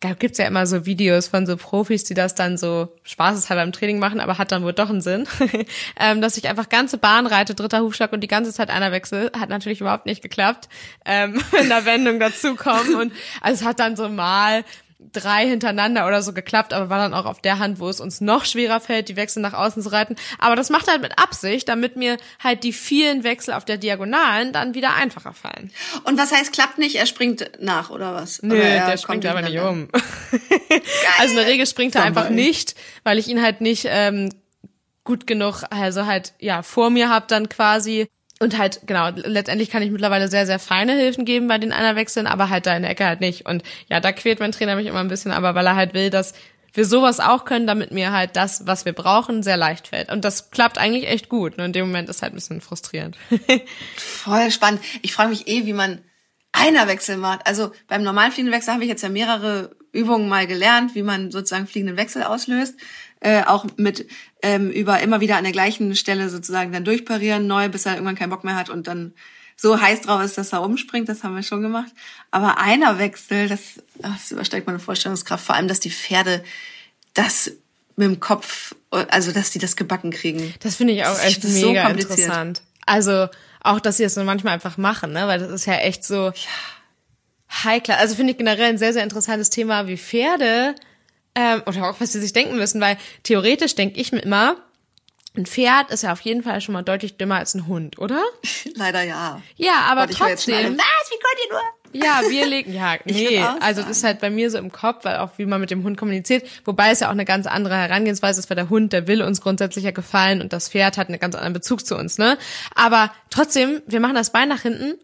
[0.00, 3.72] da gibt's ja immer so Videos von so Profis, die das dann so spaßeshalber im
[3.72, 5.26] Training machen, aber hat dann wohl doch einen Sinn,
[6.00, 9.30] ähm, dass ich einfach ganze Bahn reite, dritter Hufschlag und die ganze Zeit einer wechsel.
[9.38, 10.68] Hat natürlich überhaupt nicht geklappt,
[11.06, 14.64] ähm, wenn da Wendungen dazukommen und also es hat dann so mal
[15.12, 18.20] drei hintereinander oder so geklappt, aber war dann auch auf der Hand, wo es uns
[18.20, 20.16] noch schwerer fällt, die Wechsel nach außen zu reiten.
[20.38, 23.76] Aber das macht er halt mit Absicht, damit mir halt die vielen Wechsel auf der
[23.76, 25.70] Diagonalen dann wieder einfacher fallen.
[26.04, 28.42] Und was heißt, klappt nicht, er springt nach, oder was?
[28.42, 29.88] Nö, oder er der springt aber nicht um.
[31.18, 34.30] also in der Regel springt er einfach nicht, weil ich ihn halt nicht ähm,
[35.04, 38.08] gut genug, also halt, ja, vor mir hab dann quasi.
[38.38, 42.26] Und halt, genau, letztendlich kann ich mittlerweile sehr, sehr feine Hilfen geben bei den Einerwechseln,
[42.26, 43.46] aber halt da in der Ecke halt nicht.
[43.46, 46.10] Und ja, da quält mein Trainer mich immer ein bisschen, aber weil er halt will,
[46.10, 46.34] dass
[46.74, 50.12] wir sowas auch können, damit mir halt das, was wir brauchen, sehr leicht fällt.
[50.12, 51.56] Und das klappt eigentlich echt gut.
[51.56, 53.16] Nur in dem Moment ist halt ein bisschen frustrierend.
[53.96, 54.82] Voll spannend.
[55.00, 56.02] Ich frage mich eh, wie man
[56.52, 57.46] Einerwechsel macht.
[57.46, 61.30] Also beim normalen fliegenden Wechsel habe ich jetzt ja mehrere Übungen mal gelernt, wie man
[61.30, 62.76] sozusagen fliegenden Wechsel auslöst.
[63.20, 64.06] Äh, auch mit
[64.42, 68.14] ähm, über immer wieder an der gleichen Stelle sozusagen dann durchparieren, neu, bis er irgendwann
[68.14, 69.14] keinen Bock mehr hat und dann
[69.56, 71.08] so heiß drauf ist, dass er umspringt.
[71.08, 71.90] Das haben wir schon gemacht.
[72.30, 73.60] Aber Einerwechsel, das,
[74.02, 75.44] ach, das übersteigt meine Vorstellungskraft.
[75.44, 76.44] Vor allem, dass die Pferde
[77.14, 77.52] das
[77.96, 80.52] mit dem Kopf, also dass die das gebacken kriegen.
[80.60, 82.18] Das finde ich auch Das echt so mega kompliziert.
[82.18, 82.62] interessant.
[82.84, 83.28] Also
[83.62, 85.26] auch, dass sie das nur manchmal einfach machen, ne?
[85.26, 86.32] Weil das ist ja echt so
[87.50, 87.96] heikler.
[87.98, 90.74] Also finde ich generell ein sehr, sehr interessantes Thema, wie Pferde
[91.36, 94.56] ähm, oder auch was sie sich denken müssen, weil theoretisch denke ich mir immer,
[95.36, 98.22] ein Pferd ist ja auf jeden Fall schon mal deutlich dümmer als ein Hund, oder?
[98.74, 99.40] Leider ja.
[99.56, 100.78] Ja, aber alle, trotzdem.
[100.78, 101.10] Was?
[101.10, 101.62] Wie könnt ihr nur?
[101.92, 105.18] Ja, wir legen, ja, nee, also das ist halt bei mir so im Kopf, weil
[105.18, 108.40] auch wie man mit dem Hund kommuniziert, wobei es ja auch eine ganz andere Herangehensweise
[108.40, 111.20] ist, weil der Hund, der will uns grundsätzlich ja gefallen und das Pferd hat einen
[111.20, 112.36] ganz anderen Bezug zu uns, ne?
[112.74, 114.98] Aber trotzdem, wir machen das Bein nach hinten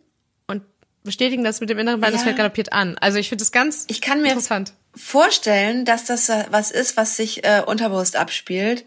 [0.49, 0.62] und
[1.03, 2.27] bestätigen das mit dem inneren Bein, das Ja.
[2.27, 2.99] Pferd galoppiert an.
[2.99, 4.75] Also ich finde das ganz Ich kann mir interessant.
[4.94, 8.85] Vorstellen, dass das äh, was ist, was sich äh, unterbewusst abspielt.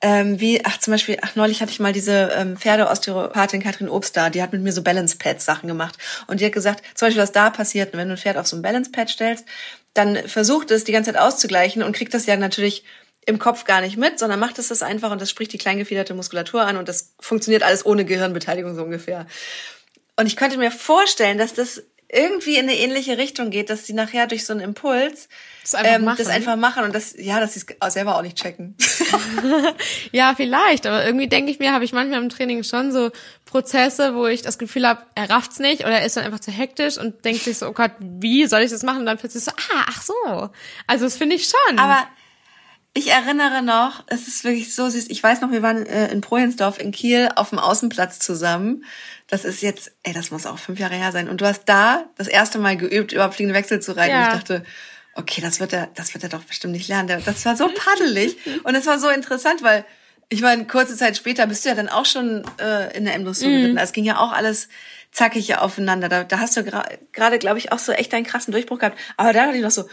[0.00, 4.16] Ähm, wie, ach, zum Beispiel, ach, neulich hatte ich mal diese ähm, Pferde-Osteopathin Katrin Obst
[4.16, 5.96] da, die hat mit mir so Balance-Pads-Sachen gemacht.
[6.26, 8.56] Und die hat gesagt, zum Beispiel, was da passiert, wenn du ein Pferd auf so
[8.56, 9.46] ein Balance-Pad stellst,
[9.94, 12.84] dann versucht es die ganze Zeit auszugleichen und kriegt das ja natürlich
[13.26, 16.12] im Kopf gar nicht mit, sondern macht es das einfach und das spricht die kleingefiederte
[16.12, 19.26] Muskulatur an und das funktioniert alles ohne Gehirnbeteiligung so ungefähr.
[20.16, 21.82] Und ich könnte mir vorstellen, dass das
[22.14, 25.28] irgendwie in eine ähnliche Richtung geht, dass die nachher durch so einen Impuls
[25.62, 26.18] Das einfach ähm, machen.
[26.18, 28.76] das einfach machen und das, ja, dass sie es selber auch nicht checken.
[30.12, 33.10] Ja, vielleicht, aber irgendwie denke ich mir, habe ich manchmal im Training schon so
[33.44, 36.50] Prozesse, wo ich das Gefühl habe, er rafft's nicht oder er ist dann einfach zu
[36.50, 39.00] hektisch und denkt sich so, oh Gott, wie soll ich das machen?
[39.00, 40.50] Und dann plötzlich so, ah, ach so.
[40.86, 41.78] Also das finde ich schon.
[41.78, 42.06] Aber
[42.96, 45.06] ich erinnere noch, es ist wirklich so süß.
[45.08, 48.84] Ich weiß noch, wir waren äh, in Projensdorf in Kiel auf dem Außenplatz zusammen.
[49.28, 51.28] Das ist jetzt, ey, das muss auch fünf Jahre her sein.
[51.28, 54.12] Und du hast da das erste Mal geübt, über fliegende Wechsel zu reiten.
[54.14, 54.26] Ja.
[54.26, 54.64] Und ich dachte,
[55.14, 57.22] okay, das wird er, das wird er doch bestimmt nicht lernen.
[57.24, 59.84] Das war so paddelig und es war so interessant, weil
[60.28, 63.48] ich meine, kurze Zeit später bist du ja dann auch schon äh, in der M-Dressur
[63.48, 63.78] geritten.
[63.78, 64.68] Es ging ja auch alles
[65.12, 66.08] zackig aufeinander.
[66.08, 68.98] Da, da hast du gra- gerade, glaube ich, auch so echt einen krassen Durchbruch gehabt.
[69.16, 69.88] Aber da dachte ich noch so,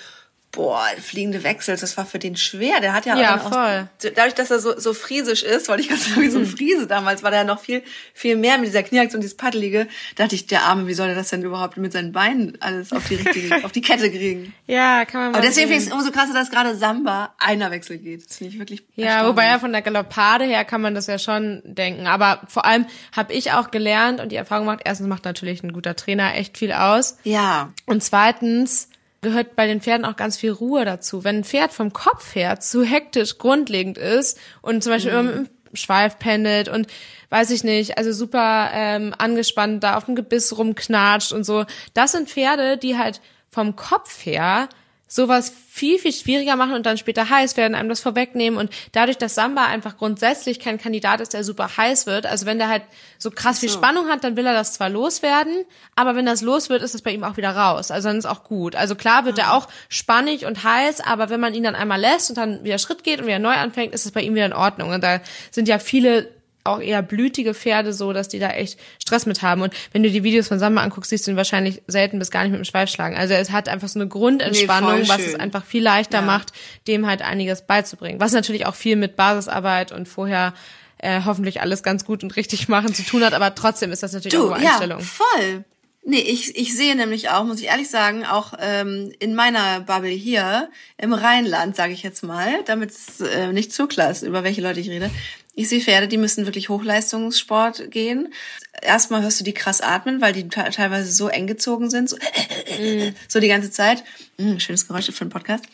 [0.51, 2.81] boah, fliegende Wechsel, das war für den schwer.
[2.81, 3.87] Der hat ja, Ja, auch, voll.
[4.15, 6.87] dadurch, dass er so, so friesisch ist, wollte ich ganz sagen, wie so ein Friese
[6.87, 7.83] damals, war der ja noch viel,
[8.13, 9.87] viel mehr mit dieser Knieaktion, dieses Paddelige.
[10.15, 12.91] Da dachte ich, der Arme, wie soll er das denn überhaupt mit seinen Beinen alles
[12.91, 14.53] auf die richtige, auf die Kette kriegen?
[14.67, 17.97] ja, kann man mal Aber deswegen finde ich es umso krasser, dass gerade Samba Einerwechsel
[17.97, 18.29] geht.
[18.29, 21.17] Das finde ich wirklich Ja, wobei ja von der Galoppade her kann man das ja
[21.17, 22.07] schon denken.
[22.07, 22.85] Aber vor allem
[23.15, 26.57] habe ich auch gelernt und die Erfahrung gemacht, erstens macht natürlich ein guter Trainer echt
[26.57, 27.17] viel aus.
[27.23, 27.71] Ja.
[27.85, 28.89] Und zweitens
[29.21, 31.23] gehört bei den Pferden auch ganz viel Ruhe dazu.
[31.23, 35.35] Wenn ein Pferd vom Kopf her zu hektisch grundlegend ist und zum Beispiel immer mit
[35.35, 36.87] dem Schweif pendelt und
[37.29, 42.11] weiß ich nicht, also super ähm, angespannt da auf dem Gebiss rumknatscht und so, das
[42.11, 44.67] sind Pferde, die halt vom Kopf her
[45.11, 48.57] sowas viel, viel schwieriger machen und dann später heiß werden, einem das vorwegnehmen.
[48.57, 52.57] Und dadurch, dass Samba einfach grundsätzlich kein Kandidat ist, der super heiß wird, also wenn
[52.57, 52.83] der halt
[53.17, 55.65] so krass viel Spannung hat, dann will er das zwar loswerden,
[55.97, 58.25] aber wenn das los wird, ist es bei ihm auch wieder raus, also dann ist
[58.25, 58.73] auch gut.
[58.77, 62.29] Also klar wird er auch spannig und heiß, aber wenn man ihn dann einmal lässt
[62.29, 64.53] und dann wieder Schritt geht und wieder neu anfängt, ist es bei ihm wieder in
[64.53, 64.91] Ordnung.
[64.91, 65.19] Und da
[65.51, 66.29] sind ja viele
[66.63, 69.61] auch eher blütige Pferde so, dass die da echt Stress mit haben.
[69.61, 72.43] Und wenn du die Videos von Samba anguckst, siehst du ihn wahrscheinlich selten bis gar
[72.43, 73.15] nicht mit dem Schweif schlagen.
[73.15, 76.25] Also es hat einfach so eine Grundentspannung, nee, was es einfach viel leichter ja.
[76.25, 76.53] macht,
[76.87, 78.19] dem halt einiges beizubringen.
[78.19, 80.53] Was natürlich auch viel mit Basisarbeit und vorher
[81.01, 84.13] äh, hoffentlich alles ganz gut und richtig machen zu tun hat, aber trotzdem ist das
[84.13, 84.99] natürlich du, auch eine Einstellung.
[84.99, 85.65] Ja, voll.
[86.03, 90.09] Nee, ich, ich sehe nämlich auch, muss ich ehrlich sagen, auch ähm, in meiner Bubble
[90.09, 94.43] hier im Rheinland, sage ich jetzt mal, damit es äh, nicht zu klar ist, über
[94.43, 95.11] welche Leute ich rede,
[95.53, 98.33] ich sehe Pferde, die müssen wirklich Hochleistungssport gehen.
[98.81, 103.13] Erstmal hörst du die krass atmen, weil die teilweise so eng gezogen sind, so, mm.
[103.27, 104.03] so die ganze Zeit.
[104.37, 105.65] Mm, schönes Geräusch für einen Podcast.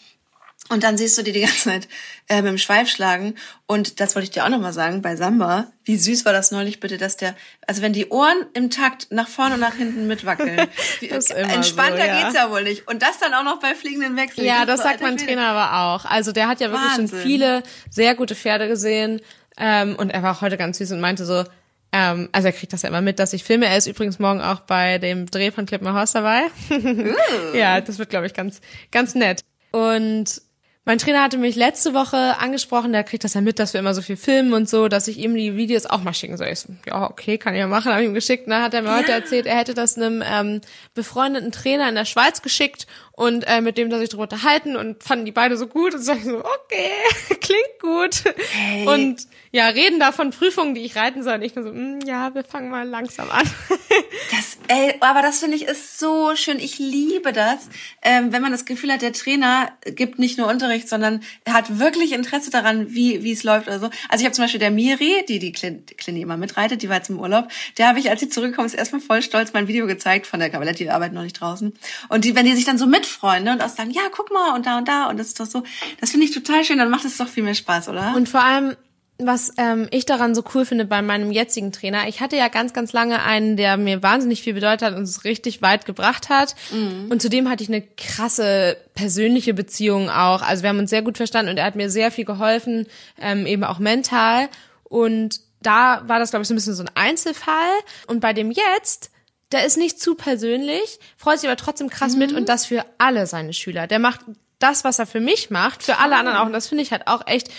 [0.69, 1.87] Und dann siehst du die die ganze Zeit
[2.27, 3.35] äh, mit dem Schweif schlagen.
[3.67, 6.81] Und das wollte ich dir auch nochmal sagen, bei Samba, wie süß war das neulich
[6.81, 7.35] bitte, dass der,
[7.65, 10.67] also wenn die Ohren im Takt nach vorne und nach hinten mitwackeln,
[10.99, 12.21] wie, entspannter so, ja.
[12.21, 12.87] geht's ja wohl nicht.
[12.87, 14.45] Und das dann auch noch bei fliegenden Wechseln.
[14.45, 16.05] Ja, das sagt mein Trainer aber auch.
[16.05, 17.07] Also der hat ja wirklich Wahnsinn.
[17.07, 19.21] schon viele sehr gute Pferde gesehen.
[19.57, 21.43] Ähm, und er war auch heute ganz süß und meinte so,
[21.91, 23.65] ähm, also er kriegt das ja immer mit, dass ich filme.
[23.65, 26.41] Er ist übrigens morgen auch bei dem Dreh von Clip My Horse dabei.
[26.71, 27.55] uh.
[27.57, 29.41] ja, das wird, glaube ich, ganz, ganz nett.
[29.71, 30.41] Und
[30.87, 33.93] mein Trainer hatte mich letzte Woche angesprochen, der kriegt das ja mit, dass wir immer
[33.93, 36.47] so viel filmen und so, dass ich ihm die Videos auch mal schicken soll.
[36.47, 38.47] Ich so, ja, okay, kann ich ja machen, habe ich ihm geschickt.
[38.47, 40.61] Dann hat er mir heute erzählt, er hätte das einem ähm,
[40.95, 45.03] befreundeten Trainer in der Schweiz geschickt und äh, mit dem da sich drüber unterhalten und
[45.03, 46.91] fanden die beide so gut und so, so okay,
[47.41, 48.23] klingt gut.
[48.51, 48.87] Hey.
[48.87, 51.33] Und ja, reden da von Prüfungen, die ich reiten soll.
[51.33, 53.49] Und ich nur so, mm, ja, wir fangen mal langsam an.
[54.31, 56.59] das, ey, aber das finde ich ist so schön.
[56.59, 57.69] Ich liebe das,
[58.03, 61.79] ähm, wenn man das Gefühl hat, der Trainer gibt nicht nur Unterricht, sondern er hat
[61.79, 63.89] wirklich Interesse daran, wie wie es läuft oder so.
[64.09, 67.09] Also ich habe zum Beispiel der Miri, die die Klinik immer mitreitet, die war jetzt
[67.09, 67.47] im Urlaub.
[67.77, 70.49] Der habe ich, als sie zurückgekommen ist, erstmal voll stolz mein Video gezeigt von der
[70.49, 71.73] Kavalletti, die arbeitet noch nicht draußen.
[72.09, 74.55] Und die, wenn die sich dann so mitfreuen ne, und auch sagen, ja, guck mal
[74.55, 75.63] und da und da und das ist doch so,
[75.99, 76.77] das finde ich total schön.
[76.77, 78.13] Dann macht es doch viel mehr Spaß, oder?
[78.15, 78.75] Und vor allem
[79.19, 82.73] was ähm, ich daran so cool finde bei meinem jetzigen Trainer, ich hatte ja ganz,
[82.73, 86.55] ganz lange einen, der mir wahnsinnig viel bedeutet hat und es richtig weit gebracht hat.
[86.71, 87.07] Mhm.
[87.09, 90.43] Und zudem hatte ich eine krasse persönliche Beziehung auch.
[90.43, 92.85] Also wir haben uns sehr gut verstanden und er hat mir sehr viel geholfen,
[93.19, 94.49] ähm, eben auch mental.
[94.83, 97.73] Und da war das, glaube ich, so ein bisschen so ein Einzelfall.
[98.05, 99.09] Und bei dem jetzt,
[99.51, 102.19] der ist nicht zu persönlich, freut sich aber trotzdem krass mhm.
[102.19, 103.87] mit und das für alle seine Schüler.
[103.87, 104.21] Der macht
[104.59, 106.45] das, was er für mich macht, für alle anderen auch.
[106.45, 107.49] Und das finde ich halt auch echt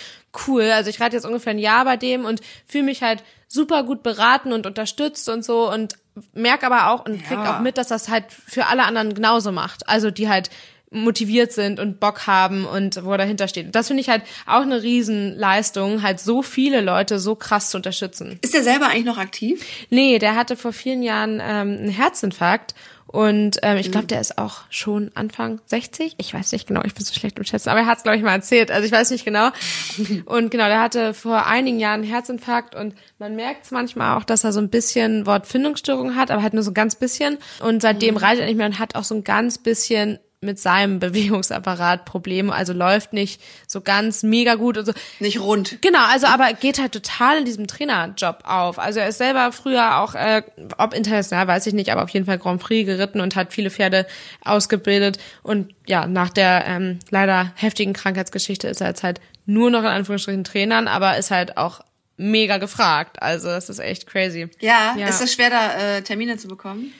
[0.47, 0.63] cool.
[0.71, 4.03] Also ich reite jetzt ungefähr ein Jahr bei dem und fühle mich halt super gut
[4.03, 5.95] beraten und unterstützt und so und
[6.33, 7.57] merk aber auch und krieg ja.
[7.57, 9.87] auch mit, dass das halt für alle anderen genauso macht.
[9.87, 10.49] Also die halt
[10.91, 13.75] motiviert sind und Bock haben und wo er dahinter steht.
[13.75, 18.39] Das finde ich halt auch eine Riesenleistung, halt so viele Leute so krass zu unterstützen.
[18.41, 19.63] Ist der selber eigentlich noch aktiv?
[19.89, 22.73] Nee, der hatte vor vielen Jahren ähm, einen Herzinfarkt
[23.11, 24.09] und ähm, ich glaube, mhm.
[24.09, 26.13] der ist auch schon Anfang 60.
[26.19, 28.17] Ich weiß nicht genau, ich bin so schlecht im Schätzen, aber er hat es, glaube
[28.17, 28.69] ich, mal erzählt.
[28.69, 29.49] Also ich weiß nicht genau.
[30.25, 34.23] Und genau, der hatte vor einigen Jahren einen Herzinfarkt und man merkt es manchmal auch,
[34.23, 37.39] dass er so ein bisschen Wortfindungsstörung hat, aber halt nur so ein ganz bisschen.
[37.63, 38.19] Und seitdem mhm.
[38.19, 42.53] reitet er nicht mehr und hat auch so ein ganz bisschen mit seinem Bewegungsapparat Probleme,
[42.53, 44.93] also läuft nicht so ganz mega gut und so.
[45.19, 45.81] Nicht rund.
[45.81, 48.79] Genau, also aber geht halt total in diesem Trainerjob auf.
[48.79, 50.43] Also er ist selber früher auch, äh,
[50.77, 53.69] ob international, weiß ich nicht, aber auf jeden Fall Grand Prix geritten und hat viele
[53.69, 54.07] Pferde
[54.45, 55.19] ausgebildet.
[55.43, 59.87] Und ja, nach der ähm, leider heftigen Krankheitsgeschichte ist er jetzt halt nur noch in
[59.87, 61.81] Anführungsstrichen Trainern, aber ist halt auch
[62.15, 63.21] mega gefragt.
[63.21, 64.47] Also das ist echt crazy.
[64.61, 65.07] Ja, ja.
[65.07, 66.93] ist es schwer, da äh, Termine zu bekommen?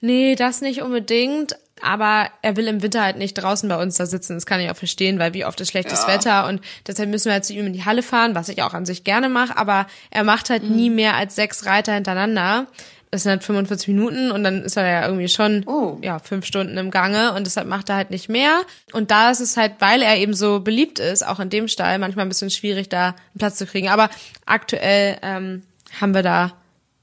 [0.00, 1.56] Nee, das nicht unbedingt.
[1.82, 4.34] Aber er will im Winter halt nicht draußen bei uns da sitzen.
[4.34, 6.08] Das kann ich auch verstehen, weil wie oft ist schlechtes ja.
[6.08, 8.74] Wetter und deshalb müssen wir halt zu ihm in die Halle fahren, was ich auch
[8.74, 9.56] an sich gerne mache.
[9.56, 10.76] Aber er macht halt mhm.
[10.76, 12.66] nie mehr als sechs Reiter hintereinander.
[13.10, 15.98] Das sind halt 45 Minuten und dann ist er ja irgendwie schon oh.
[16.02, 18.62] ja fünf Stunden im Gange und deshalb macht er halt nicht mehr.
[18.92, 21.98] Und da ist es halt, weil er eben so beliebt ist, auch in dem Stall
[21.98, 23.88] manchmal ein bisschen schwierig, da einen Platz zu kriegen.
[23.88, 24.10] Aber
[24.44, 25.62] aktuell ähm,
[26.00, 26.52] haben wir da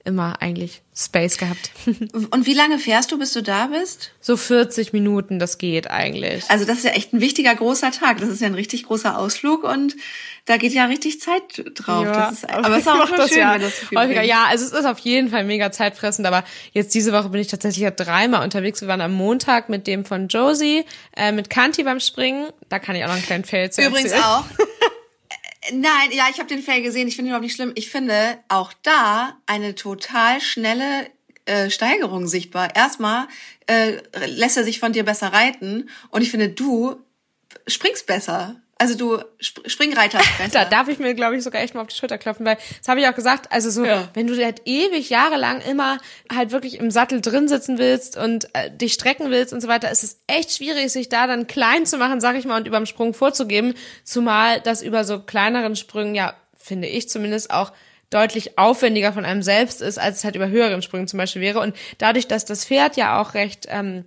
[0.06, 1.72] immer eigentlich Space gehabt.
[2.32, 4.12] Und wie lange fährst du, bis du da bist?
[4.20, 6.44] So 40 Minuten, das geht eigentlich.
[6.50, 8.20] Also das ist ja echt ein wichtiger großer Tag.
[8.20, 9.96] Das ist ja ein richtig großer Ausflug und
[10.46, 11.42] da geht ja richtig Zeit
[11.76, 12.06] drauf.
[12.06, 14.24] Ja, ist, aber es ist auch schon schön, ja, das so häufiger.
[14.24, 17.48] Ja, also es ist auf jeden Fall mega zeitfressend, aber jetzt diese Woche bin ich
[17.48, 18.82] tatsächlich ja dreimal unterwegs.
[18.82, 20.84] Wir waren am Montag mit dem von Josie,
[21.16, 22.50] äh, mit Kanti beim Springen.
[22.68, 24.24] Da kann ich auch noch einen kleinen Fail zu Übrigens erzählen.
[24.24, 24.46] auch.
[25.72, 27.08] Nein, ja, ich habe den Fail gesehen.
[27.08, 27.72] Ich finde ihn überhaupt nicht schlimm.
[27.76, 31.10] Ich finde auch da eine total schnelle
[31.46, 32.76] äh, Steigerung sichtbar.
[32.76, 33.28] Erstmal
[33.68, 33.98] äh,
[34.28, 36.98] lässt er sich von dir besser reiten und ich finde, du
[37.68, 38.62] springst besser.
[38.80, 40.20] Also du sp Springreiter.
[40.52, 42.88] Da darf ich mir, glaube ich, sogar echt mal auf die Schulter klopfen, weil das
[42.88, 44.10] habe ich auch gesagt, also so, Ja.
[44.14, 46.00] wenn du halt ewig jahrelang immer
[46.32, 49.92] halt wirklich im Sattel drin sitzen willst und äh, dich strecken willst und so weiter,
[49.92, 52.86] ist es echt schwierig, sich da dann klein zu machen, sag ich mal, und überm
[52.86, 57.72] Sprung vorzugeben, zumal das über so kleineren Sprüngen, ja, finde ich zumindest auch
[58.10, 61.60] deutlich aufwendiger von einem selbst ist, als es halt über höheren Sprüngen zum Beispiel wäre.
[61.60, 64.06] Und dadurch, dass das Pferd ja auch recht ähm,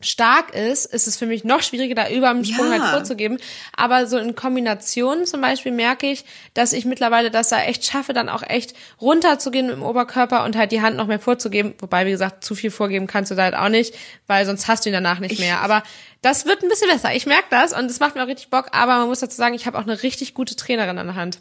[0.00, 2.80] stark ist, ist es für mich noch schwieriger, da über dem Sprung Ja.
[2.80, 3.38] halt vorzugeben.
[3.76, 8.12] Aber so in Kombination zum Beispiel merke ich, dass ich mittlerweile das da echt schaffe,
[8.12, 11.74] dann auch echt runterzugehen mit dem Oberkörper und halt die Hand noch mehr vorzugeben.
[11.78, 13.94] Wobei, wie gesagt, zu viel vorgeben kannst du da halt auch nicht,
[14.26, 15.60] weil sonst hast du ihn danach nicht mehr.
[15.62, 15.82] Aber
[16.20, 17.14] das wird ein bisschen besser.
[17.14, 18.68] Ich merke das und es macht mir auch richtig Bock.
[18.72, 21.38] Aber man muss dazu sagen, ich habe auch eine richtig gute Trainerin an der Hand.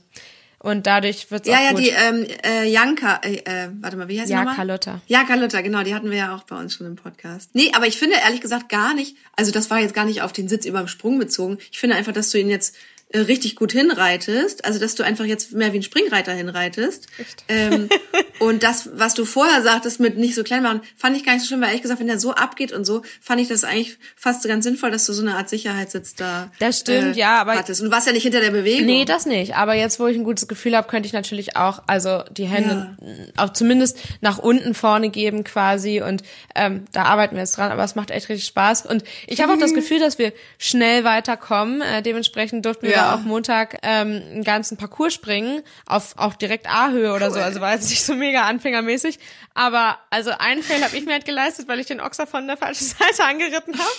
[0.60, 1.82] Und dadurch wird's Ja, auch ja, gut.
[1.82, 4.46] die ähm, äh, Janka, äh, äh, warte mal, wie heißt sie Ja?
[4.46, 5.02] Carlotta.
[5.08, 7.52] Ja, Carlotta, genau, die hatten wir ja auch bei uns schon im Podcast.
[7.54, 10.34] Nee, aber ich finde ehrlich gesagt gar nicht, also das war jetzt gar nicht auf
[10.34, 11.58] den Sitz über dem Sprung bezogen.
[11.72, 12.76] Ich finde einfach, dass du ihn jetzt
[13.21, 17.08] richtig gut hinreitest, also dass du einfach jetzt mehr wie ein Springreiter hinreitest.
[17.19, 17.43] Echt?
[17.47, 17.89] Ähm,
[18.39, 21.41] und das, was du vorher sagtest mit nicht so klein machen, fand ich gar nicht
[21.43, 23.97] so schlimm, weil ehrlich gesagt, wenn der so abgeht und so, fand ich das eigentlich
[24.15, 27.82] fast ganz sinnvoll, dass du so eine Art Sicherheitssitz da Das stimmt, ja, aber- hattest.
[27.82, 28.86] Und warst ja nicht hinter der Bewegung.
[28.86, 29.56] Nee, das nicht.
[29.56, 32.97] Aber jetzt, wo ich ein gutes Gefühl habe, könnte ich natürlich auch, also die Hände
[33.38, 36.01] auch zumindest nach unten vorne geben quasi.
[36.01, 36.23] Und
[36.56, 38.86] ähm, da arbeiten wir jetzt dran, aber es macht echt richtig Spaß.
[38.86, 41.82] Und ich habe auch das Gefühl, dass wir schnell weiterkommen.
[41.82, 43.05] Äh, dementsprechend durften wir Ja.
[43.13, 47.39] Auch Montag ähm, einen ganzen Parcours springen, auf auch direkt A-Höhe oder so.
[47.39, 49.20] Also war jetzt nicht so mega anfängermäßig.
[49.54, 52.58] Aber also einen Fail habe ich mir halt geleistet, weil ich den Ochser von der
[52.58, 53.91] falschen Seite angeritten habe.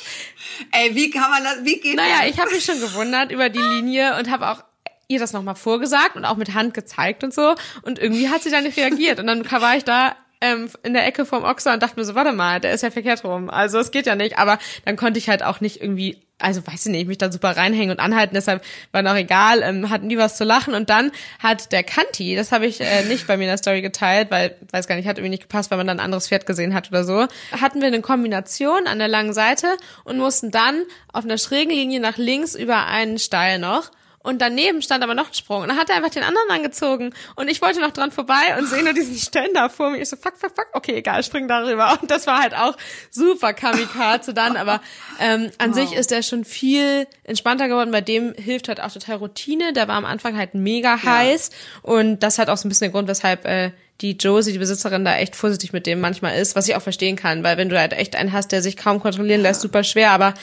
[0.72, 2.30] Ey, wie kann man das, wie geht Naja, das?
[2.30, 4.64] ich habe mich schon gewundert über die Linie und habe auch
[5.08, 7.54] ihr das nochmal vorgesagt und auch mit Hand gezeigt und so.
[7.82, 9.20] Und irgendwie hat sie da nicht reagiert.
[9.20, 12.14] Und dann war ich da ähm, in der Ecke vom Ochser und dachte mir so,
[12.14, 13.48] warte mal, der ist ja verkehrt rum.
[13.48, 14.38] Also es geht ja nicht.
[14.38, 17.56] Aber dann konnte ich halt auch nicht irgendwie, also weiß ich nicht, mich da super
[17.56, 18.34] reinhängen und anhalten.
[18.34, 20.74] Deshalb war noch egal, ähm, hatten die was zu lachen.
[20.74, 23.80] Und dann hat der Kanti, das habe ich äh, nicht bei mir in der Story
[23.80, 26.46] geteilt, weil, weiß gar nicht, hat irgendwie nicht gepasst, weil man dann ein anderes Pferd
[26.46, 27.26] gesehen hat oder so,
[27.58, 29.66] hatten wir eine Kombination an der langen Seite
[30.04, 33.90] und mussten dann auf einer schrägen Linie nach links über einen Steil noch.
[34.26, 35.62] Und daneben stand aber noch ein Sprung.
[35.62, 37.14] Und dann hat er einfach den anderen angezogen.
[37.36, 40.02] Und ich wollte noch dran vorbei und sehe nur diesen Ständer vor mir.
[40.02, 41.96] Ich so, fuck, fuck, fuck, okay, egal, spring darüber.
[42.02, 42.76] Und das war halt auch
[43.12, 44.56] super Kamikaze dann.
[44.56, 44.80] Aber
[45.20, 47.92] ähm, an sich ist er schon viel entspannter geworden.
[47.92, 49.72] Bei dem hilft halt auch total Routine.
[49.72, 51.50] Der war am Anfang halt mega heiß.
[51.82, 55.04] Und das hat auch so ein bisschen der Grund, weshalb äh, die Josie, die Besitzerin,
[55.04, 57.44] da echt vorsichtig mit dem manchmal ist, was ich auch verstehen kann.
[57.44, 60.10] Weil wenn du halt echt einen hast, der sich kaum kontrollieren lässt, super schwer.
[60.10, 60.34] Aber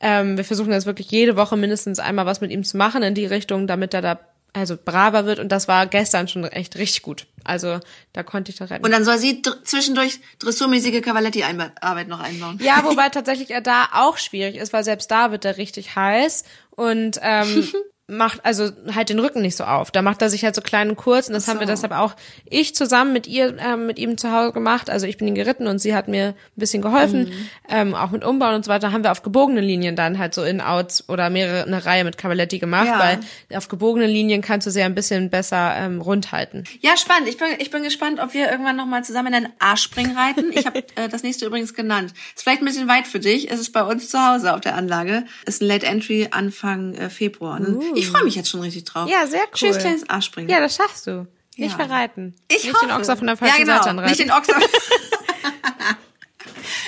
[0.00, 3.14] ähm, wir versuchen jetzt wirklich jede Woche mindestens einmal was mit ihm zu machen in
[3.14, 4.20] die Richtung, damit er da
[4.52, 5.38] also braver wird.
[5.38, 7.26] Und das war gestern schon echt richtig gut.
[7.44, 7.80] Also
[8.12, 8.84] da konnte ich da retten.
[8.84, 12.58] Und dann soll sie dr zwischendurch dressurmäßige Cavaletti-Arbeit noch einbauen.
[12.62, 16.44] Ja, wobei tatsächlich er da auch schwierig ist, weil selbst da wird er richtig heiß
[16.70, 17.68] und ähm,
[18.10, 19.90] macht also halt den Rücken nicht so auf.
[19.90, 22.14] Da macht er sich halt so klein und kurz und das haben wir deshalb auch
[22.48, 24.90] ich zusammen mit ihr, ähm, mit ihm zu Hause gemacht.
[24.90, 27.48] Also ich bin ihn geritten und sie hat mir ein bisschen geholfen, Mhm.
[27.68, 28.92] ähm, auch mit Umbauen und so weiter.
[28.92, 32.58] Haben wir auf gebogenen Linien dann halt so In-Outs oder mehrere eine Reihe mit Cavaletti
[32.58, 32.98] gemacht, Ja.
[32.98, 33.20] weil
[33.56, 36.64] auf gebogenen Linien kannst du sie ein bisschen besser ähm, rund halten.
[36.80, 37.28] Ja, spannend.
[37.28, 40.52] Ich bin, ich bin gespannt, ob wir irgendwann noch mal zusammen in den Arschspring reiten.
[40.52, 42.12] Ich habe äh, das nächste übrigens genannt.
[42.34, 43.50] Ist vielleicht ein bisschen weit für dich.
[43.50, 45.24] Es ist bei uns zu Hause auf der Anlage.
[45.46, 47.58] Ist ein Late Entry Anfang äh, Februar.
[47.60, 49.08] Und dann- Ich freue mich jetzt schon richtig drauf.
[49.08, 49.56] Ja, sehr cool.
[49.56, 50.50] Schönes kleines Arschspringen.
[50.50, 51.26] Ja, das schaffst du.
[51.56, 51.86] Nicht Ja.
[51.86, 52.34] verreiten.
[52.48, 52.86] Ich Nicht hoffe.
[52.86, 53.76] den Ochser von der falschen ja, genau.
[53.76, 54.10] Seite anreiten.
[54.10, 54.56] Nicht den Ochser.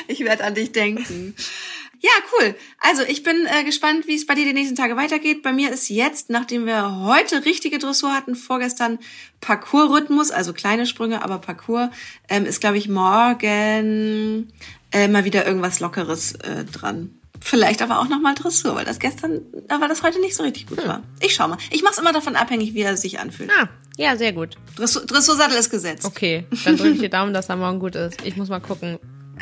[0.09, 1.35] ich werde an dich denken.
[2.01, 2.57] Ja, cool.
[2.81, 5.42] Also ich bin äh, gespannt, wie es bei dir die nächsten Tage weitergeht.
[5.42, 8.98] Bei mir ist jetzt, nachdem wir heute richtige Dressur hatten, vorgestern
[9.40, 11.90] Parcours-Rhythmus, also kleine Sprünge, aber Parcours,
[12.29, 14.53] ähm, ist, glaube ich, morgen
[14.90, 17.14] äh, mal wieder irgendwas Lockeres äh, dran.
[17.42, 20.87] Vielleicht aber auch nochmal Dressur, weil das gestern, weil das heute nicht so richtig gut
[20.87, 21.02] war.
[21.20, 21.59] Ich schau mal.
[21.70, 23.50] Ich mache es immer davon abhängig, wie er sich anfühlt.
[23.61, 24.57] Ah, ja, sehr gut.
[24.76, 26.05] Dressur, Dressursattel ist gesetzt.
[26.05, 28.24] Okay, dann drücke ich dir Daumen, dass er morgen gut ist.
[28.24, 28.98] Ich muss mal gucken.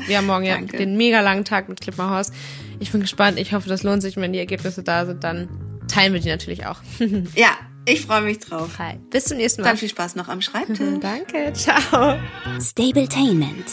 [0.07, 0.79] Wir haben morgen ja Danke.
[0.79, 2.33] den mega langen Tag mit Clipperhaus.
[2.79, 3.39] Ich bin gespannt.
[3.39, 4.17] Ich hoffe, das lohnt sich.
[4.17, 5.49] Wenn die Ergebnisse da sind, dann
[5.89, 6.79] teilen wir die natürlich auch.
[7.35, 7.51] Ja,
[7.93, 8.79] ich freue mich drauf.
[8.79, 8.99] Hi.
[9.11, 9.69] Bis zum nächsten Mal.
[9.69, 10.79] Dann viel Spaß noch am Schreibtisch.
[11.01, 11.53] Danke.
[11.53, 12.19] Ciao.
[12.61, 13.67] Stabletainment,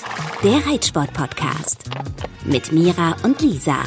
[0.44, 1.90] der Reitsport-Podcast.
[2.46, 3.84] Mit Mira und Lisa.